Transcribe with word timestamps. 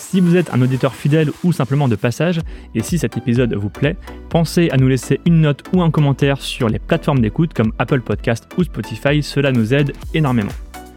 Si 0.00 0.18
vous 0.18 0.34
êtes 0.34 0.52
un 0.52 0.60
auditeur 0.60 0.94
fidèle 0.94 1.30
ou 1.44 1.52
simplement 1.52 1.86
de 1.86 1.94
passage, 1.94 2.40
et 2.74 2.82
si 2.82 2.98
cet 2.98 3.16
épisode 3.16 3.54
vous 3.54 3.68
plaît, 3.68 3.96
pensez 4.28 4.68
à 4.70 4.76
nous 4.76 4.88
laisser 4.88 5.20
une 5.26 5.42
note 5.42 5.62
ou 5.72 5.82
un 5.82 5.90
commentaire 5.92 6.40
sur 6.40 6.68
les 6.68 6.80
plateformes 6.80 7.20
d'écoute 7.20 7.52
comme 7.54 7.72
Apple 7.78 8.00
Podcast 8.00 8.48
ou 8.56 8.64
Spotify, 8.64 9.22
cela 9.22 9.52
nous 9.52 9.72
aide 9.72 9.92
énormément. 10.14 10.50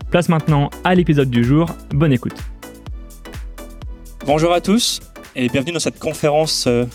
Place 0.09 0.29
maintenant 0.29 0.71
à 0.83 0.95
l'épisode 0.95 1.29
du 1.29 1.43
jour, 1.43 1.69
bonne 1.89 2.13
écoute. 2.13 2.33
Bonjour 4.25 4.51
à 4.53 4.61
tous 4.61 5.01
et 5.35 5.47
bienvenue 5.49 5.73
dans 5.73 5.79
cette 5.79 5.99
conférence 5.99 6.65
euh, 6.65 6.85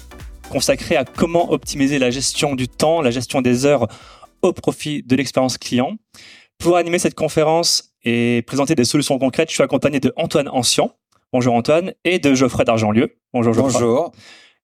consacrée 0.49 0.97
à 0.97 1.05
comment 1.05 1.53
optimiser 1.53 2.01
la 2.01 2.11
gestion 2.11 2.57
du 2.57 2.69
temps, 2.69 3.01
la 3.01 3.13
gestion 3.13 3.43
des 3.43 3.65
heures 3.67 3.87
au 4.43 4.53
profit 4.53 5.05
de 5.05 5.15
l'expérience 5.15 5.59
client. 5.59 5.93
Pour 6.59 6.79
animer 6.79 6.99
cette 6.99 7.15
conférence 7.15 7.93
et 8.03 8.43
présenter 8.47 8.75
des 8.75 8.85
solutions 8.85 9.19
concrètes, 9.19 9.51
je 9.51 9.55
suis 9.55 9.63
accompagné 9.63 10.01
de 10.01 10.13
Antoine 10.17 10.49
Ancien, 10.49 10.91
Bonjour 11.33 11.55
Antoine, 11.55 11.93
et 12.05 12.19
de 12.19 12.35
Geoffrey 12.35 12.65
d'Argentlieu. 12.65 13.19
Bonjour 13.35 13.53
Geoffrey. 13.53 13.73
Bonjour. 13.73 14.13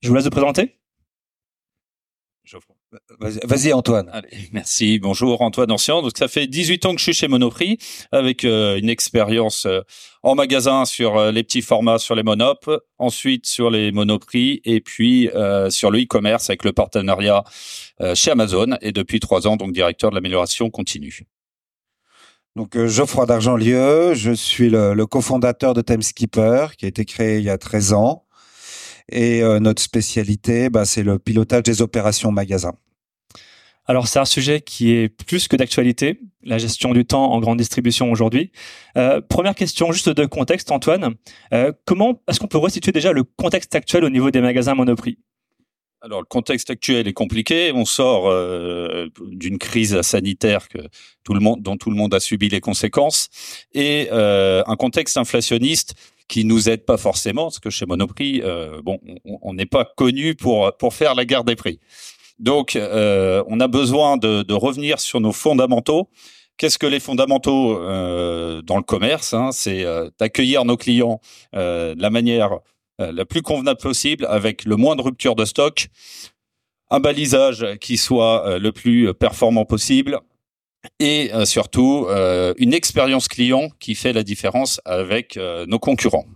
Je 0.01 0.09
vous 0.09 0.15
laisse 0.15 0.25
vous 0.25 0.31
présenter. 0.31 0.79
Vas-y 3.19 3.73
Antoine. 3.73 4.09
Allez, 4.13 4.49
merci. 4.53 4.99
Bonjour 4.99 5.43
Antoine 5.43 5.71
Ancien. 5.73 6.01
Donc 6.03 6.13
ça 6.17 6.29
fait 6.29 6.47
18 6.47 6.87
ans 6.87 6.93
que 6.93 6.99
je 6.99 7.05
suis 7.05 7.13
chez 7.13 7.29
Monoprix 7.29 7.79
avec 8.13 8.45
euh, 8.45 8.79
une 8.79 8.89
expérience 8.89 9.67
euh, 9.67 9.81
en 10.23 10.35
magasin 10.35 10.85
sur 10.85 11.17
euh, 11.17 11.33
les 11.33 11.43
petits 11.43 11.63
formats 11.63 11.99
sur 11.99 12.15
les 12.15 12.23
monop, 12.23 12.71
ensuite 12.99 13.47
sur 13.47 13.71
les 13.71 13.93
Monoprix 13.93 14.61
et 14.65 14.81
puis 14.81 15.29
sur 15.71 15.91
le 15.91 16.03
e-commerce 16.03 16.51
avec 16.51 16.65
le 16.65 16.73
partenariat 16.73 17.45
chez 18.15 18.31
Amazon 18.31 18.77
et 18.81 18.93
depuis 18.93 19.21
trois 19.21 19.47
ans 19.47 19.57
donc 19.57 19.73
directeur 19.73 20.11
de 20.11 20.15
l'amélioration 20.15 20.71
continue. 20.71 21.27
Donc 22.57 22.77
euh, 22.77 22.87
Geoffroy 22.87 23.27
d'Argentlieu, 23.27 24.15
je 24.15 24.31
suis 24.31 24.71
le, 24.71 25.05
cofondateur 25.07 25.75
de 25.75 25.81
Timeskipper 25.81 26.69
qui 26.79 26.85
a 26.85 26.89
été 26.89 27.05
créé 27.05 27.39
il 27.39 27.45
y 27.45 27.51
a 27.51 27.59
13 27.59 27.93
ans. 27.95 28.25
Et 29.11 29.43
euh, 29.43 29.59
notre 29.59 29.83
spécialité, 29.83 30.71
bah, 30.71 30.85
c'est 30.85 31.03
le 31.03 31.19
pilotage 31.19 31.65
des 31.65 31.83
opérations 31.83 32.31
magasins. 32.31 32.75
Alors 33.87 34.07
c'est 34.09 34.19
un 34.19 34.25
sujet 34.25 34.61
qui 34.63 34.93
est 34.93 35.09
plus 35.09 35.47
que 35.47 35.57
d'actualité, 35.57 36.21
la 36.43 36.57
gestion 36.57 36.93
du 36.93 37.05
temps 37.05 37.33
en 37.33 37.41
grande 37.41 37.59
distribution 37.59 38.11
aujourd'hui. 38.11 38.51
Euh, 38.97 39.21
première 39.21 39.55
question 39.55 39.93
juste 39.93 40.09
de 40.09 40.25
contexte, 40.25 40.71
Antoine. 40.71 41.17
Comment 41.85 42.23
est-ce 42.29 42.41
qu'on 42.41 42.47
peut 42.47 42.57
resituer 42.57 42.93
déjà 42.93 43.13
le 43.13 43.25
contexte 43.25 43.75
actuel 43.75 44.05
au 44.05 44.11
niveau 44.11 44.31
des 44.31 44.41
magasins 44.41 44.75
Monoprix? 44.75 45.19
Alors 46.05 46.21
le 46.21 46.27
contexte 46.27 46.69
actuel 46.71 47.09
est 47.09 47.13
compliqué. 47.15 47.73
On 47.75 47.87
sort 47.87 48.29
euh, 48.29 49.09
d'une 49.27 49.59
crise 49.59 50.01
sanitaire 50.03 50.69
que 50.69 50.79
tout 51.25 51.33
le 51.33 51.41
monde, 51.41 51.63
dont 51.63 51.77
tout 51.77 51.91
le 51.91 51.97
monde 51.97 52.13
a 52.15 52.21
subi 52.21 52.49
les 52.51 52.61
conséquences, 52.61 53.31
et 53.73 54.09
euh, 54.13 54.63
un 54.67 54.77
contexte 54.77 55.17
inflationniste 55.17 55.95
qui 56.29 56.45
nous 56.45 56.69
aide 56.69 56.85
pas 56.85 56.99
forcément, 56.99 57.45
parce 57.45 57.59
que 57.59 57.71
chez 57.71 57.87
Monoprix, 57.87 58.43
euh, 58.43 58.81
bon, 58.83 58.99
on 59.43 59.55
n'est 59.55 59.67
pas 59.67 59.87
connu 59.97 60.35
pour 60.35 60.77
pour 60.77 60.93
faire 60.93 61.15
la 61.15 61.25
guerre 61.25 61.45
des 61.45 61.57
prix. 61.57 61.81
Donc, 62.39 62.77
on 62.77 63.61
a 63.61 63.69
besoin 63.69 64.17
de, 64.17 64.43
de, 64.43 64.55
revenir 64.55 64.99
sur 64.99 65.21
nos 65.21 65.33
fondamentaux. 65.33 66.09
Qu'est-ce 66.57 66.79
que 66.79 66.87
les 66.87 66.99
fondamentaux 66.99 67.75
dans 67.75 68.77
le 68.77 68.83
commerce 68.83 69.35
hein? 69.35 69.51
C'est 69.53 69.85
d'accueillir 70.19 70.65
nos 70.65 70.77
clients 70.77 71.21
de 71.53 71.95
la 71.97 72.11
manière 72.11 72.55
euh, 72.55 72.59
la 72.99 73.25
plus 73.25 73.43
convenable 73.43 73.81
possible 73.81 74.27
avec 74.29 74.65
le 74.65 74.77
moins 74.77 74.97
de 74.97 75.03
rupture 75.03 75.35
de 75.35 75.45
stock, 75.45 75.89
un 76.91 77.01
balisage 77.01 77.67
qui 77.81 77.97
soit 77.97 78.47
euh, 78.47 78.59
le 78.59 78.73
plus 78.73 79.13
performant 79.15 79.65
possible 79.65 80.21
et 81.01 81.33
euh, 81.33 81.45
surtout 81.45 82.07
une 82.59 82.75
expérience 82.75 83.27
client 83.29 83.71
qui 83.81 83.95
fait 83.95 84.13
la 84.13 84.23
différence 84.23 84.81
avec 84.85 85.39
nos 85.67 85.79
concurrents. 85.79 86.27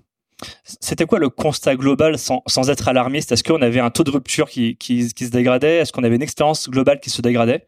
C'était 0.63 1.05
quoi 1.05 1.19
le 1.19 1.31
constat 1.31 1.75
global 1.77 2.17
sans, 2.17 2.43
sans 2.47 2.71
être 2.71 2.89
alarmiste? 2.89 3.33
Est-ce 3.33 3.43
qu'on 3.43 3.61
avait 3.61 3.81
un 3.81 3.91
taux 3.91 4.05
de 4.05 4.11
rupture 4.11 4.49
qui, 4.49 4.77
qui, 4.77 5.13
qui 5.13 5.27
se 5.27 5.31
dégradait? 5.31 5.79
Est-ce 5.79 5.93
qu'on 5.93 6.05
avait 6.05 6.15
une 6.15 6.23
expérience 6.23 6.71
globale 6.71 7.01
qui 7.01 7.11
se 7.11 7.21
dégradait? 7.23 7.67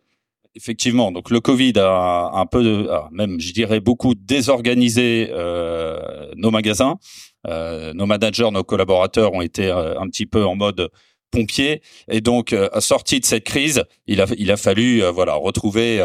Effectivement, 0.56 1.12
donc 1.12 1.30
le 1.30 1.40
Covid 1.40 1.74
a 1.76 2.30
un 2.34 2.46
peu, 2.46 2.88
même 3.12 3.40
je 3.40 3.52
dirais 3.52 3.78
beaucoup 3.78 4.14
désorganisé 4.16 5.28
euh, 5.30 6.32
nos 6.34 6.50
magasins. 6.50 6.98
Euh, 7.46 7.92
nos 7.94 8.06
managers, 8.06 8.50
nos 8.50 8.64
collaborateurs 8.64 9.32
ont 9.32 9.40
été 9.40 9.66
euh, 9.66 9.98
un 9.98 10.08
petit 10.08 10.26
peu 10.26 10.44
en 10.44 10.56
mode 10.56 10.90
pompier 11.30 11.80
et 12.08 12.20
donc 12.20 12.52
euh, 12.52 12.68
sorti 12.80 13.20
de 13.20 13.24
cette 13.24 13.44
crise, 13.44 13.84
il 14.06 14.20
a 14.20 14.26
il 14.36 14.50
a 14.50 14.56
fallu 14.56 15.02
voilà 15.14 15.34
retrouver 15.34 16.04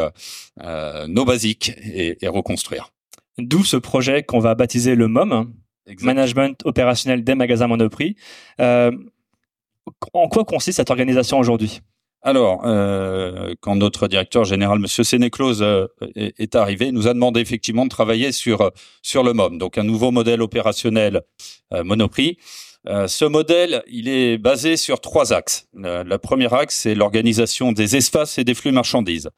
nos 1.08 1.26
basiques 1.26 1.72
et, 1.84 2.24
et 2.24 2.28
reconstruire. 2.28 2.92
D'où 3.38 3.64
ce 3.64 3.78
projet 3.78 4.24
qu'on 4.24 4.40
va 4.40 4.56
baptiser 4.56 4.96
le 4.96 5.08
MOM, 5.08 5.54
Management 6.02 6.62
opérationnel 6.66 7.24
des 7.24 7.36
magasins 7.36 7.68
Monoprix. 7.68 8.16
en 8.60 10.28
quoi 10.30 10.46
consiste 10.46 10.78
cette 10.78 10.90
organisation 10.90 11.38
aujourd'hui? 11.40 11.82
Alors, 12.26 12.64
euh, 12.66 13.54
quand 13.62 13.76
notre 13.76 14.08
directeur 14.08 14.46
général, 14.46 14.80
Monsieur 14.80 15.04
Sénéclose, 15.04 15.62
euh, 15.62 15.86
est, 16.16 16.56
arrivé, 16.56 16.92
nous 16.92 17.08
a 17.08 17.14
demandé 17.14 17.40
effectivement 17.40 17.84
de 17.84 17.90
travailler 17.90 18.32
sur 18.32 18.72
sur 19.04 19.22
le 19.22 19.34
MOM, 19.34 19.60
donc 19.60 19.78
un 19.78 19.84
nouveau 19.84 20.10
modèle 20.10 20.42
opérationnel 20.42 21.22
euh, 21.72 21.84
Monoprix. 21.84 22.38
Euh, 22.88 23.08
ce 23.08 23.26
modèle, 23.26 23.84
il 23.88 24.08
est 24.10 24.40
basé 24.40 24.76
sur 24.76 25.02
trois 25.02 25.34
axes. 25.34 25.68
le 25.76 26.18
premier 26.18 26.52
axe, 26.52 26.76
c'est 26.78 26.96
l'organisation 26.96 27.72
des 27.72 27.96
espaces 27.96 28.40
et 28.40 28.44
des 28.44 28.56
flux 28.56 28.72
marchandises. 28.72 29.30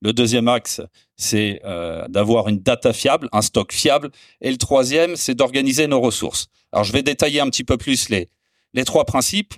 Le 0.00 0.12
deuxième 0.12 0.48
axe, 0.48 0.80
c'est 1.16 1.60
d'avoir 2.08 2.48
une 2.48 2.58
data 2.58 2.92
fiable, 2.92 3.28
un 3.30 3.42
stock 3.42 3.72
fiable. 3.72 4.10
Et 4.40 4.50
le 4.50 4.56
troisième, 4.56 5.14
c'est 5.14 5.34
d'organiser 5.34 5.86
nos 5.86 6.00
ressources. 6.00 6.48
Alors, 6.72 6.82
je 6.82 6.92
vais 6.92 7.04
détailler 7.04 7.38
un 7.38 7.48
petit 7.50 7.62
peu 7.62 7.76
plus 7.76 8.08
les 8.08 8.28
les 8.74 8.84
trois 8.84 9.04
principes. 9.04 9.54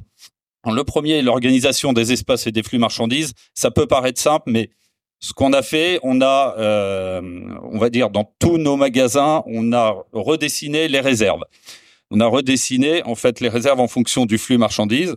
Le 0.66 0.84
premier, 0.84 1.22
l'organisation 1.22 1.92
des 1.92 2.12
espaces 2.12 2.46
et 2.46 2.52
des 2.52 2.62
flux 2.62 2.78
marchandises. 2.78 3.32
Ça 3.54 3.70
peut 3.70 3.86
paraître 3.86 4.20
simple, 4.20 4.50
mais 4.50 4.70
ce 5.20 5.32
qu'on 5.32 5.52
a 5.52 5.62
fait, 5.62 6.00
on 6.02 6.20
a, 6.20 6.54
euh, 6.58 7.20
on 7.62 7.78
va 7.78 7.90
dire, 7.90 8.10
dans 8.10 8.30
tous 8.38 8.58
nos 8.58 8.76
magasins, 8.76 9.42
on 9.46 9.72
a 9.72 9.96
redessiné 10.12 10.88
les 10.88 11.00
réserves. 11.00 11.42
On 12.10 12.20
a 12.20 12.26
redessiné 12.26 13.02
en 13.04 13.14
fait 13.14 13.40
les 13.40 13.48
réserves 13.48 13.80
en 13.80 13.88
fonction 13.88 14.26
du 14.26 14.38
flux 14.38 14.58
marchandises. 14.58 15.16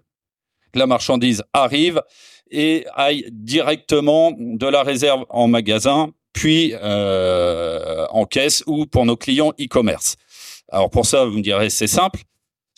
La 0.73 0.87
marchandise 0.87 1.43
arrive 1.53 2.01
et 2.49 2.85
aille 2.93 3.25
directement 3.31 4.31
de 4.37 4.67
la 4.67 4.83
réserve 4.83 5.25
en 5.29 5.47
magasin, 5.47 6.11
puis 6.33 6.73
euh, 6.81 8.05
en 8.09 8.25
caisse 8.25 8.63
ou 8.67 8.85
pour 8.85 9.05
nos 9.05 9.17
clients 9.17 9.51
e-commerce. 9.59 10.15
Alors 10.69 10.89
pour 10.89 11.05
ça, 11.05 11.25
vous 11.25 11.37
me 11.37 11.41
direz, 11.41 11.69
c'est 11.69 11.87
simple 11.87 12.21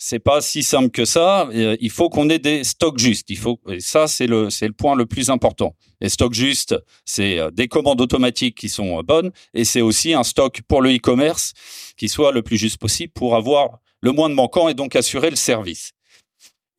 c'est 0.02 0.18
pas 0.18 0.40
si 0.40 0.62
simple 0.62 0.88
que 0.90 1.04
ça. 1.04 1.46
Euh, 1.52 1.76
il 1.78 1.90
faut 1.90 2.08
qu'on 2.08 2.30
ait 2.30 2.38
des 2.38 2.64
stocks 2.64 2.98
justes. 2.98 3.28
Il 3.28 3.36
faut, 3.36 3.60
et 3.68 3.80
ça, 3.80 4.08
c'est 4.08 4.26
le, 4.26 4.48
c'est 4.48 4.66
le 4.66 4.72
point 4.72 4.96
le 4.96 5.04
plus 5.04 5.28
important. 5.28 5.76
Les 6.00 6.08
stocks 6.08 6.32
justes, 6.32 6.74
c'est 7.04 7.38
euh, 7.38 7.50
des 7.50 7.68
commandes 7.68 8.00
automatiques 8.00 8.56
qui 8.56 8.70
sont 8.70 8.98
euh, 8.98 9.02
bonnes 9.02 9.30
et 9.52 9.64
c'est 9.64 9.82
aussi 9.82 10.14
un 10.14 10.22
stock 10.24 10.62
pour 10.66 10.80
le 10.80 10.96
e-commerce 10.96 11.52
qui 11.98 12.08
soit 12.08 12.32
le 12.32 12.40
plus 12.40 12.56
juste 12.56 12.78
possible 12.78 13.12
pour 13.12 13.36
avoir 13.36 13.80
le 14.00 14.12
moins 14.12 14.30
de 14.30 14.34
manquants 14.34 14.70
et 14.70 14.74
donc 14.74 14.96
assurer 14.96 15.28
le 15.28 15.36
service. 15.36 15.92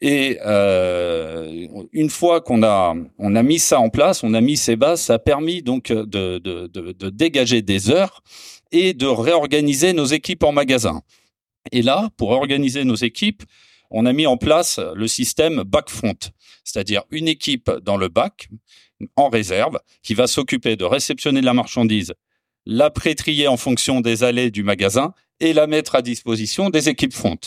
Et 0.01 0.39
euh, 0.43 1.67
une 1.91 2.09
fois 2.09 2.41
qu'on 2.41 2.63
a 2.63 2.96
on 3.19 3.35
a 3.35 3.43
mis 3.43 3.59
ça 3.59 3.79
en 3.79 3.90
place, 3.90 4.23
on 4.23 4.34
a 4.34 4.41
mis 4.41 4.57
ces 4.57 4.75
bases, 4.75 5.01
ça 5.01 5.13
a 5.13 5.19
permis 5.19 5.61
donc 5.61 5.90
de, 5.90 6.05
de, 6.05 6.40
de, 6.40 6.91
de 6.91 7.09
dégager 7.11 7.61
des 7.61 7.91
heures 7.91 8.23
et 8.72 8.96
de 8.96 9.05
réorganiser 9.05 9.93
nos 9.93 10.05
équipes 10.05 10.43
en 10.43 10.53
magasin. 10.53 11.03
Et 11.72 11.81
là, 11.81 12.09
pour 12.17 12.29
organiser 12.31 12.84
nos 12.84 12.96
équipes, 12.96 13.43
on 13.91 14.05
a 14.05 14.13
mis 14.13 14.25
en 14.25 14.37
place 14.37 14.79
le 14.96 15.08
système 15.08 15.63
back-front, 15.63 16.17
c'est-à-dire 16.63 17.03
une 17.11 17.28
équipe 17.28 17.69
dans 17.84 17.97
le 17.97 18.08
bac, 18.08 18.49
en 19.16 19.29
réserve, 19.29 19.79
qui 20.03 20.13
va 20.13 20.28
s'occuper 20.28 20.75
de 20.75 20.85
réceptionner 20.85 21.41
la 21.41 21.53
marchandise, 21.53 22.13
la 22.66 22.90
pré-trier 22.90 23.47
en 23.47 23.58
fonction 23.58 24.02
des 24.02 24.23
allées 24.23 24.52
du 24.52 24.63
magasin 24.63 25.13
et 25.40 25.53
la 25.53 25.67
mettre 25.67 25.96
à 25.96 26.02
disposition 26.02 26.69
des 26.69 26.87
équipes 26.87 27.13
front. 27.13 27.40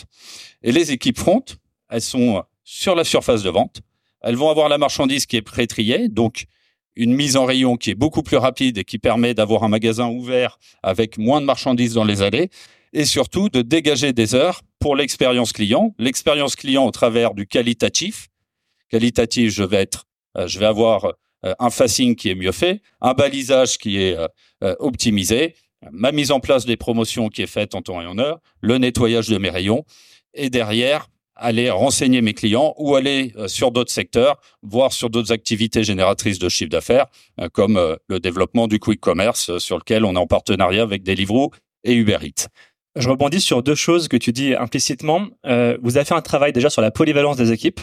Et 0.62 0.72
les 0.72 0.92
équipes 0.92 1.18
front, 1.18 1.44
elles 1.88 2.02
sont 2.02 2.42
sur 2.64 2.94
la 2.94 3.04
surface 3.04 3.42
de 3.42 3.50
vente. 3.50 3.80
Elles 4.20 4.36
vont 4.36 4.50
avoir 4.50 4.68
la 4.68 4.78
marchandise 4.78 5.26
qui 5.26 5.36
est 5.36 5.42
pré-triée, 5.42 6.08
donc 6.08 6.46
une 6.96 7.14
mise 7.14 7.36
en 7.36 7.44
rayon 7.44 7.76
qui 7.76 7.90
est 7.90 7.94
beaucoup 7.94 8.22
plus 8.22 8.36
rapide 8.36 8.78
et 8.78 8.84
qui 8.84 8.98
permet 8.98 9.34
d'avoir 9.34 9.64
un 9.64 9.68
magasin 9.68 10.08
ouvert 10.08 10.58
avec 10.82 11.18
moins 11.18 11.40
de 11.40 11.46
marchandises 11.46 11.94
dans 11.94 12.04
les 12.04 12.22
allées 12.22 12.50
et 12.94 13.04
surtout 13.04 13.50
de 13.50 13.60
dégager 13.60 14.14
des 14.14 14.34
heures 14.34 14.62
pour 14.78 14.96
l'expérience 14.96 15.52
client. 15.52 15.94
L'expérience 15.98 16.56
client 16.56 16.86
au 16.86 16.90
travers 16.90 17.34
du 17.34 17.46
qualitatif. 17.46 18.28
Qualitatif, 18.88 19.52
je 19.52 19.64
vais 19.64 19.82
être 19.82 20.04
je 20.46 20.58
vais 20.58 20.66
avoir 20.66 21.12
un 21.60 21.70
facing 21.70 22.16
qui 22.16 22.30
est 22.30 22.34
mieux 22.34 22.50
fait, 22.50 22.80
un 23.00 23.12
balisage 23.12 23.78
qui 23.78 23.98
est 23.98 24.16
optimisé, 24.80 25.54
ma 25.92 26.12
mise 26.12 26.30
en 26.30 26.40
place 26.40 26.64
des 26.64 26.76
promotions 26.76 27.28
qui 27.28 27.42
est 27.42 27.46
faite 27.46 27.74
en 27.74 27.82
temps 27.82 28.00
et 28.00 28.06
en 28.06 28.18
heure, 28.18 28.40
le 28.60 28.78
nettoyage 28.78 29.28
de 29.28 29.38
mes 29.38 29.50
rayons, 29.50 29.84
et 30.34 30.50
derrière, 30.50 31.08
aller 31.36 31.70
renseigner 31.70 32.20
mes 32.22 32.34
clients 32.34 32.74
ou 32.78 32.94
aller 32.94 33.32
euh, 33.36 33.48
sur 33.48 33.72
d'autres 33.72 33.90
secteurs, 33.90 34.40
voire 34.62 34.92
sur 34.92 35.10
d'autres 35.10 35.32
activités 35.32 35.82
génératrices 35.82 36.38
de 36.38 36.48
chiffre 36.48 36.70
d'affaires, 36.70 37.06
euh, 37.40 37.48
comme 37.48 37.76
euh, 37.76 37.96
le 38.08 38.20
développement 38.20 38.68
du 38.68 38.78
quick 38.78 39.00
commerce, 39.00 39.58
sur 39.58 39.78
lequel 39.78 40.04
on 40.04 40.14
est 40.14 40.18
en 40.18 40.26
partenariat 40.26 40.82
avec 40.82 41.02
Deliveroo 41.02 41.50
et 41.82 41.94
Uber 41.94 42.18
Eats. 42.22 42.48
Je 42.96 43.08
rebondis 43.08 43.40
sur 43.40 43.62
deux 43.62 43.74
choses 43.74 44.08
que 44.08 44.16
tu 44.16 44.32
dis 44.32 44.54
implicitement. 44.54 45.28
vous 45.44 45.96
avez 45.96 46.04
fait 46.04 46.14
un 46.14 46.22
travail 46.22 46.52
déjà 46.52 46.70
sur 46.70 46.82
la 46.82 46.90
polyvalence 46.90 47.36
des 47.36 47.52
équipes. 47.52 47.80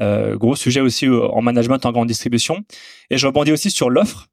gros 0.00 0.56
sujet 0.56 0.80
aussi 0.80 1.08
en 1.08 1.40
management 1.42 1.84
en 1.86 1.92
grande 1.92 2.08
distribution. 2.08 2.64
Et 3.10 3.18
je 3.18 3.26
rebondis 3.26 3.52
aussi 3.52 3.70
sur 3.70 3.90
l'offre. 3.90 4.28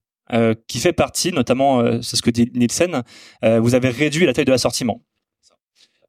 qui 0.68 0.80
fait 0.80 0.94
partie, 0.94 1.32
notamment, 1.32 2.02
c'est 2.02 2.16
ce 2.16 2.22
que 2.22 2.32
dit 2.32 2.52
Nielsen, 2.54 3.04
vous 3.44 3.76
avez 3.76 3.90
réduit 3.90 4.26
la 4.26 4.34
taille 4.34 4.46
de 4.46 4.52
l'assortiment. 4.52 5.02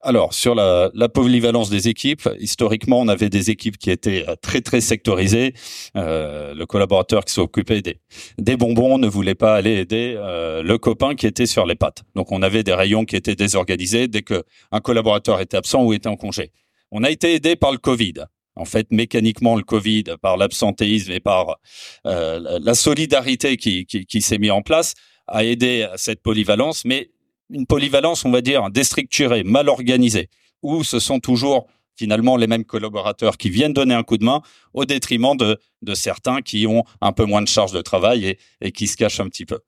Alors, 0.00 0.32
sur 0.32 0.54
la, 0.54 0.90
polyvalence 1.08 1.70
des 1.70 1.88
équipes, 1.88 2.28
historiquement, 2.38 3.00
on 3.00 3.08
avait 3.08 3.30
des 3.30 3.50
équipes 3.50 3.76
qui 3.76 3.90
étaient 3.90 4.24
euh, 4.28 4.36
très, 4.40 4.60
très 4.60 4.80
sectorisées. 4.80 5.54
Euh, 5.96 6.54
le 6.54 6.66
collaborateur 6.66 7.24
qui 7.24 7.32
s'occupait 7.32 7.82
des, 7.82 7.98
des 8.38 8.56
bonbons 8.56 8.98
ne 8.98 9.08
voulait 9.08 9.34
pas 9.34 9.56
aller 9.56 9.72
aider 9.72 10.14
euh, 10.16 10.62
le 10.62 10.78
copain 10.78 11.16
qui 11.16 11.26
était 11.26 11.46
sur 11.46 11.66
les 11.66 11.74
pattes. 11.74 12.04
Donc, 12.14 12.30
on 12.30 12.42
avait 12.42 12.62
des 12.62 12.74
rayons 12.74 13.04
qui 13.04 13.16
étaient 13.16 13.34
désorganisés 13.34 14.06
dès 14.06 14.22
qu'un 14.22 14.80
collaborateur 14.82 15.40
était 15.40 15.56
absent 15.56 15.82
ou 15.82 15.92
était 15.92 16.08
en 16.08 16.16
congé. 16.16 16.52
On 16.92 17.02
a 17.02 17.10
été 17.10 17.34
aidé 17.34 17.56
par 17.56 17.72
le 17.72 17.78
Covid. 17.78 18.14
En 18.54 18.64
fait, 18.64 18.92
mécaniquement, 18.92 19.56
le 19.56 19.62
Covid, 19.62 20.04
par 20.22 20.36
l'absentéisme 20.36 21.12
et 21.12 21.20
par 21.20 21.58
la 22.04 22.74
solidarité 22.74 23.56
qui, 23.56 24.22
s'est 24.22 24.38
mis 24.38 24.50
en 24.50 24.62
place, 24.62 24.94
a 25.28 25.44
aidé 25.44 25.82
à 25.82 25.96
cette 25.96 26.22
polyvalence, 26.22 26.84
mais 26.84 27.10
une 27.50 27.66
polyvalence, 27.66 28.24
on 28.24 28.30
va 28.30 28.40
dire, 28.40 28.70
déstructurée, 28.70 29.42
mal 29.42 29.68
organisée, 29.68 30.28
où 30.62 30.84
ce 30.84 30.98
sont 30.98 31.20
toujours 31.20 31.66
finalement 31.96 32.36
les 32.36 32.46
mêmes 32.46 32.64
collaborateurs 32.64 33.36
qui 33.36 33.50
viennent 33.50 33.72
donner 33.72 33.94
un 33.94 34.04
coup 34.04 34.18
de 34.18 34.24
main 34.24 34.40
au 34.72 34.84
détriment 34.84 35.36
de, 35.36 35.58
de 35.82 35.94
certains 35.94 36.42
qui 36.42 36.66
ont 36.66 36.84
un 37.00 37.12
peu 37.12 37.24
moins 37.24 37.42
de 37.42 37.48
charge 37.48 37.72
de 37.72 37.80
travail 37.80 38.26
et, 38.26 38.38
et 38.60 38.70
qui 38.70 38.86
se 38.86 38.96
cachent 38.96 39.20
un 39.20 39.28
petit 39.28 39.46
peu. 39.46 39.58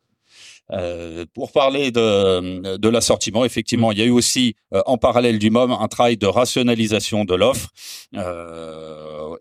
Euh, 0.72 1.26
pour 1.34 1.50
parler 1.52 1.90
de, 1.90 2.76
de 2.76 2.88
l'assortiment, 2.88 3.44
effectivement, 3.44 3.90
il 3.90 3.98
y 3.98 4.02
a 4.02 4.04
eu 4.04 4.10
aussi 4.10 4.54
euh, 4.72 4.82
en 4.86 4.98
parallèle 4.98 5.38
du 5.38 5.50
MOM 5.50 5.72
un 5.72 5.88
travail 5.88 6.16
de 6.16 6.26
rationalisation 6.26 7.24
de 7.24 7.34
l'offre. 7.34 7.70
Euh, 8.14 9.34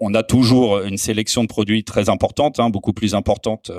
on, 0.00 0.14
a 0.14 0.22
toujours 0.22 0.80
une 0.80 0.98
sélection 0.98 1.42
de 1.42 1.48
produits 1.48 1.82
très 1.82 2.08
importante, 2.08 2.60
hein, 2.60 2.70
beaucoup 2.70 2.92
plus 2.92 3.14
importante 3.14 3.72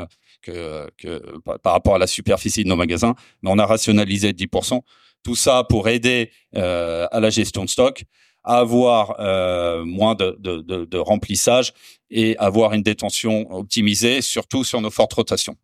par 1.63 1.73
rapport 1.73 1.95
à 1.95 1.97
la 1.97 2.07
superficie 2.07 2.63
de 2.63 2.69
nos 2.69 2.75
magasins, 2.75 3.15
mais 3.41 3.49
on 3.51 3.59
a 3.59 3.65
rationalisé 3.65 4.31
10%. 4.31 4.81
Tout 5.23 5.35
ça 5.35 5.63
pour 5.67 5.87
aider 5.89 6.31
euh, 6.55 7.07
à 7.11 7.19
la 7.19 7.29
gestion 7.29 7.65
de 7.65 7.69
stock, 7.69 8.03
à 8.43 8.59
avoir 8.59 9.15
euh, 9.19 9.83
moins 9.83 10.13
de, 10.13 10.37
de, 10.39 10.61
de, 10.61 10.85
de, 10.85 10.97
remplissage 10.97 11.73
et 12.11 12.37
avoir 12.37 12.73
une 12.73 12.83
détention 12.83 13.51
optimisée, 13.51 14.21
surtout 14.21 14.63
sur 14.63 14.81
nos 14.81 14.91
fortes 14.91 15.13
rotations. 15.13 15.55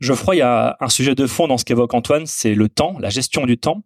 Geoffroy, 0.00 0.36
il 0.36 0.38
y 0.38 0.42
a 0.42 0.76
un 0.80 0.88
sujet 0.88 1.14
de 1.14 1.26
fond 1.26 1.48
dans 1.48 1.58
ce 1.58 1.64
qu'évoque 1.64 1.92
Antoine, 1.92 2.24
c'est 2.26 2.54
le 2.54 2.68
temps, 2.68 2.96
la 3.00 3.10
gestion 3.10 3.46
du 3.46 3.58
temps. 3.58 3.82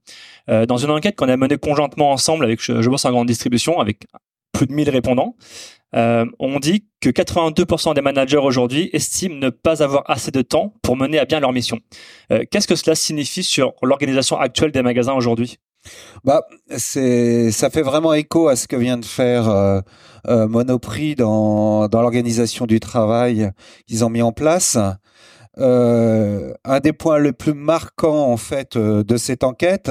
Euh, 0.50 0.66
dans 0.66 0.76
une 0.76 0.90
enquête 0.90 1.16
qu'on 1.16 1.28
a 1.28 1.36
menée 1.36 1.56
conjointement 1.56 2.12
ensemble 2.12 2.44
avec 2.44 2.62
Je, 2.62 2.82
Je 2.82 2.90
bosse 2.90 3.04
en 3.04 3.10
grande 3.10 3.26
distribution, 3.28 3.80
avec 3.80 4.06
plus 4.52 4.66
de 4.66 4.72
1000 4.72 4.90
répondants, 4.90 5.36
euh, 5.94 6.24
on 6.38 6.58
dit 6.58 6.86
que 7.00 7.10
82% 7.10 7.94
des 7.94 8.00
managers 8.00 8.38
aujourd'hui 8.38 8.88
estiment 8.92 9.36
ne 9.36 9.50
pas 9.50 9.82
avoir 9.82 10.08
assez 10.10 10.30
de 10.30 10.42
temps 10.42 10.74
pour 10.82 10.96
mener 10.96 11.18
à 11.18 11.24
bien 11.24 11.40
leur 11.40 11.52
mission. 11.52 11.78
Euh, 12.30 12.44
qu'est-ce 12.50 12.66
que 12.66 12.76
cela 12.76 12.94
signifie 12.94 13.42
sur 13.42 13.74
l'organisation 13.82 14.38
actuelle 14.38 14.72
des 14.72 14.82
magasins 14.82 15.12
aujourd'hui? 15.12 15.58
Bah, 16.24 16.42
c'est, 16.76 17.50
ça 17.50 17.68
fait 17.68 17.82
vraiment 17.82 18.14
écho 18.14 18.48
à 18.48 18.56
ce 18.56 18.68
que 18.68 18.76
vient 18.76 18.98
de 18.98 19.04
faire 19.04 19.48
euh, 19.48 19.80
Monoprix 20.46 21.16
dans, 21.16 21.88
l'organisation 21.92 22.66
du 22.66 22.78
travail 22.78 23.50
qu'ils 23.86 24.04
ont 24.04 24.10
mis 24.10 24.22
en 24.22 24.32
place. 24.32 24.78
Un 25.58 26.80
des 26.82 26.92
points 26.94 27.18
les 27.18 27.32
plus 27.32 27.52
marquants 27.52 28.30
en 28.30 28.36
fait 28.38 28.78
de 28.78 29.16
cette 29.18 29.44
enquête, 29.44 29.90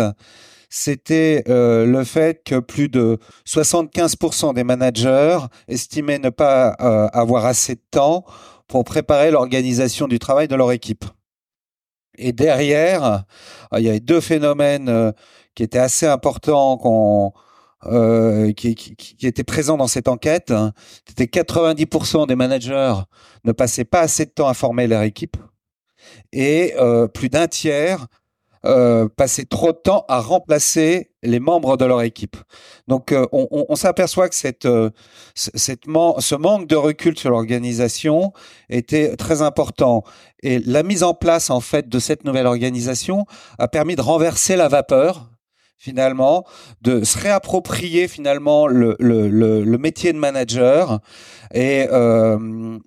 c'était 0.73 1.43
euh, 1.49 1.85
le 1.85 2.05
fait 2.05 2.43
que 2.45 2.59
plus 2.59 2.87
de 2.87 3.19
75% 3.45 4.53
des 4.53 4.63
managers 4.63 5.39
estimaient 5.67 6.17
ne 6.17 6.29
pas 6.29 6.77
euh, 6.79 7.09
avoir 7.11 7.45
assez 7.45 7.75
de 7.75 7.81
temps 7.91 8.23
pour 8.69 8.85
préparer 8.85 9.31
l'organisation 9.31 10.07
du 10.07 10.17
travail 10.17 10.47
de 10.47 10.55
leur 10.55 10.71
équipe. 10.71 11.03
Et 12.17 12.31
derrière, 12.31 13.25
euh, 13.73 13.79
il 13.79 13.83
y 13.83 13.89
avait 13.89 13.99
deux 13.99 14.21
phénomènes 14.21 15.13
qui 15.55 15.63
étaient 15.63 15.77
assez 15.77 16.07
importants 16.07 17.33
qui, 18.55 18.75
qui, 18.75 18.95
qui, 18.95 19.27
étaient 19.27 19.43
présents 19.43 19.75
dans 19.75 19.87
cette 19.87 20.07
enquête. 20.07 20.53
C'était 21.05 21.25
90% 21.25 22.27
des 22.27 22.35
managers 22.35 22.93
ne 23.43 23.51
passaient 23.51 23.83
pas 23.83 24.01
assez 24.01 24.23
de 24.25 24.29
temps 24.31 24.47
à 24.47 24.53
former 24.53 24.87
leur 24.87 25.01
équipe 25.01 25.35
et 26.31 26.75
plus 27.13 27.29
d'un 27.29 27.47
tiers 27.47 28.07
euh, 28.63 29.09
passer 29.09 29.45
trop 29.45 29.71
de 29.71 29.77
temps 29.77 30.05
à 30.07 30.19
remplacer 30.19 31.09
les 31.23 31.39
membres 31.39 31.77
de 31.77 31.85
leur 31.85 32.03
équipe. 32.03 32.37
Donc, 32.87 33.11
euh, 33.11 33.25
on, 33.31 33.75
s'aperçoit 33.75 34.29
que 34.29 34.35
cette, 34.35 34.65
euh, 34.65 34.91
cette 35.33 35.85
ce 35.85 36.35
manque 36.35 36.67
de 36.67 36.75
recul 36.75 37.17
sur 37.17 37.31
l'organisation 37.31 38.33
était 38.69 39.15
très 39.15 39.41
important. 39.41 40.03
Et 40.43 40.59
la 40.59 40.83
mise 40.83 41.01
en 41.01 41.15
place, 41.15 41.49
en 41.49 41.59
fait, 41.59 41.89
de 41.89 41.97
cette 41.97 42.23
nouvelle 42.23 42.45
organisation 42.45 43.25
a 43.57 43.67
permis 43.67 43.95
de 43.95 44.01
renverser 44.01 44.55
la 44.55 44.67
vapeur 44.67 45.30
finalement, 45.81 46.45
de 46.83 47.03
se 47.03 47.17
réapproprier 47.17 48.07
finalement 48.07 48.67
le, 48.67 48.95
métier 49.79 50.13
de 50.13 50.17
manager. 50.19 50.99
Et, 51.53 51.87
euh, 51.91 52.77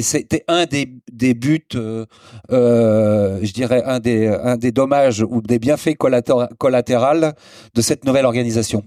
c'était 0.00 0.44
un 0.46 0.64
des, 0.66 1.34
buts, 1.34 1.66
euh, 1.74 2.06
euh, 2.52 3.40
je 3.42 3.52
dirais, 3.52 3.82
un 3.84 3.98
des, 3.98 4.70
dommages 4.70 5.22
ou 5.22 5.42
des 5.42 5.58
bienfaits 5.58 5.96
collatéraux 5.96 7.32
de 7.74 7.82
cette 7.82 8.04
nouvelle 8.04 8.24
organisation. 8.24 8.84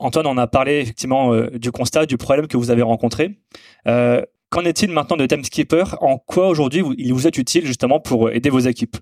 Antoine, 0.00 0.26
on 0.26 0.36
a 0.36 0.48
parlé 0.48 0.80
effectivement 0.80 1.36
du 1.52 1.70
constat, 1.70 2.06
du 2.06 2.16
problème 2.16 2.48
que 2.48 2.56
vous 2.56 2.72
avez 2.72 2.82
rencontré. 2.82 3.38
Qu'en 3.84 4.64
est-il 4.64 4.90
maintenant 4.90 5.16
de 5.16 5.24
Timeskipper 5.24 5.84
En 6.00 6.18
quoi 6.18 6.48
aujourd'hui 6.48 6.82
il 6.98 7.14
vous 7.14 7.28
est 7.28 7.38
utile 7.38 7.64
justement 7.64 8.00
pour 8.00 8.30
aider 8.32 8.50
vos 8.50 8.58
équipes? 8.58 8.96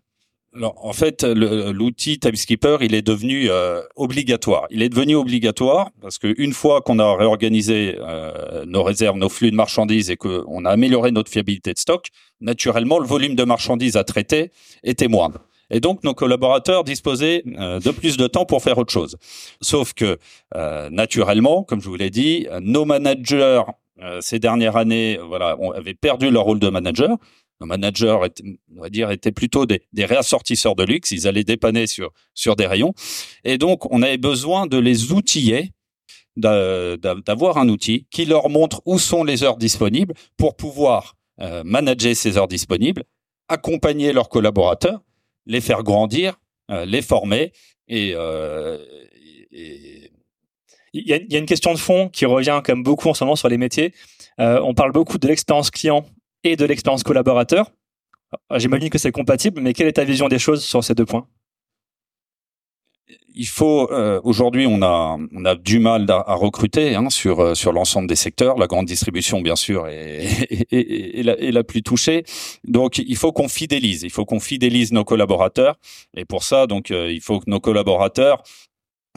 Alors, 0.56 0.84
en 0.84 0.92
fait, 0.92 1.22
l'outil 1.22 2.18
Timekeeper, 2.18 2.82
il 2.82 2.92
est 2.94 3.02
devenu 3.02 3.48
euh, 3.50 3.82
obligatoire. 3.94 4.66
Il 4.70 4.82
est 4.82 4.88
devenu 4.88 5.14
obligatoire 5.14 5.90
parce 6.00 6.18
qu'une 6.18 6.52
fois 6.52 6.80
qu'on 6.80 6.98
a 6.98 7.14
réorganisé 7.14 7.96
euh, 8.00 8.64
nos 8.66 8.82
réserves, 8.82 9.16
nos 9.16 9.28
flux 9.28 9.52
de 9.52 9.56
marchandises 9.56 10.10
et 10.10 10.16
qu'on 10.16 10.64
a 10.64 10.70
amélioré 10.70 11.12
notre 11.12 11.30
fiabilité 11.30 11.72
de 11.72 11.78
stock, 11.78 12.08
naturellement, 12.40 12.98
le 12.98 13.06
volume 13.06 13.36
de 13.36 13.44
marchandises 13.44 13.96
à 13.96 14.02
traiter 14.02 14.50
était 14.82 15.06
moindre. 15.06 15.38
Et 15.70 15.78
donc, 15.78 16.02
nos 16.02 16.14
collaborateurs 16.14 16.82
disposaient 16.82 17.44
euh, 17.56 17.78
de 17.78 17.92
plus 17.92 18.16
de 18.16 18.26
temps 18.26 18.44
pour 18.44 18.60
faire 18.60 18.76
autre 18.78 18.92
chose. 18.92 19.18
Sauf 19.60 19.92
que, 19.94 20.18
naturellement, 20.90 21.62
comme 21.62 21.80
je 21.80 21.88
vous 21.88 21.94
l'ai 21.94 22.10
dit, 22.10 22.48
nos 22.60 22.84
managers 22.84 23.62
ces 24.20 24.38
dernières 24.38 24.76
années, 24.76 25.20
voilà, 25.22 25.56
avaient 25.76 25.94
perdu 25.94 26.30
leur 26.30 26.44
rôle 26.44 26.58
de 26.58 26.70
manager 26.70 27.18
nos 27.60 27.66
managers, 27.66 28.18
on 28.76 28.80
va 28.80 28.90
dire, 28.90 29.10
étaient 29.10 29.32
plutôt 29.32 29.66
des, 29.66 29.82
réassortisseurs 29.98 30.74
de 30.74 30.84
luxe. 30.84 31.10
Ils 31.10 31.28
allaient 31.28 31.44
dépanner 31.44 31.86
sur, 31.86 32.10
sur 32.34 32.56
des 32.56 32.66
rayons. 32.66 32.94
Et 33.44 33.58
donc, 33.58 33.90
on 33.92 34.02
avait 34.02 34.18
besoin 34.18 34.66
de 34.66 34.78
les 34.78 35.12
outiller, 35.12 35.72
d'avoir 36.36 37.58
un 37.58 37.68
outil 37.68 38.06
qui 38.10 38.24
leur 38.24 38.48
montre 38.48 38.80
où 38.86 38.98
sont 38.98 39.24
les 39.24 39.42
heures 39.42 39.58
disponibles 39.58 40.14
pour 40.36 40.56
pouvoir 40.56 41.16
euh, 41.40 41.62
manager 41.64 42.14
ces 42.14 42.38
heures 42.38 42.48
disponibles, 42.48 43.04
accompagner 43.48 44.12
leurs 44.12 44.28
collaborateurs, 44.28 45.00
les 45.46 45.60
faire 45.60 45.82
grandir, 45.82 46.40
euh, 46.70 46.84
les 46.84 47.02
former 47.02 47.52
et, 47.88 48.12
euh, 48.14 48.78
il 50.92 51.06
y 51.06 51.12
a, 51.12 51.38
une 51.38 51.46
question 51.46 51.72
de 51.72 51.78
fond 51.78 52.08
qui 52.08 52.24
revient 52.24 52.62
comme 52.64 52.82
beaucoup 52.82 53.08
en 53.08 53.14
ce 53.14 53.24
moment 53.24 53.36
sur 53.36 53.48
les 53.48 53.58
métiers. 53.58 53.92
Euh, 54.40 54.60
on 54.64 54.74
parle 54.74 54.92
beaucoup 54.92 55.18
de 55.18 55.26
l'expérience 55.26 55.70
client 55.70 56.04
et 56.44 56.56
de 56.56 56.64
l'expérience 56.64 57.02
collaborateur. 57.02 57.70
J'imagine 58.56 58.90
que 58.90 58.98
c'est 58.98 59.12
compatible, 59.12 59.60
mais 59.60 59.72
quelle 59.72 59.88
est 59.88 59.94
ta 59.94 60.04
vision 60.04 60.28
des 60.28 60.38
choses 60.38 60.62
sur 60.64 60.84
ces 60.84 60.94
deux 60.94 61.06
points? 61.06 61.26
Il 63.34 63.46
faut 63.46 63.90
euh, 63.92 64.20
aujourd'hui 64.24 64.66
on 64.66 64.82
a 64.82 65.16
on 65.32 65.44
a 65.44 65.54
du 65.54 65.78
mal 65.78 66.04
à, 66.08 66.34
recruter 66.34 66.94
hein, 66.96 67.10
sur 67.10 67.40
euh, 67.40 67.54
sur 67.54 67.72
l'ensemble 67.72 68.08
des 68.08 68.16
secteurs. 68.16 68.56
La 68.56 68.66
grande 68.66 68.86
distribution 68.86 69.40
bien 69.40 69.56
sûr 69.56 69.86
est, 69.88 70.66
est, 70.70 71.22
la, 71.24 71.38
est 71.38 71.50
la, 71.50 71.64
plus 71.64 71.82
touchée. 71.82 72.24
Donc 72.64 72.98
il 72.98 73.16
faut 73.16 73.32
qu'on 73.32 73.48
fidélise. 73.48 74.02
Il 74.02 74.10
faut 74.10 74.24
qu'on 74.24 74.40
fidélise 74.40 74.92
nos 74.92 75.04
collaborateurs. 75.04 75.76
Et 76.16 76.24
pour 76.24 76.42
ça 76.42 76.66
donc 76.66 76.90
euh, 76.90 77.10
il 77.10 77.20
faut 77.20 77.40
que 77.40 77.48
nos 77.48 77.60
collaborateurs 77.60 78.42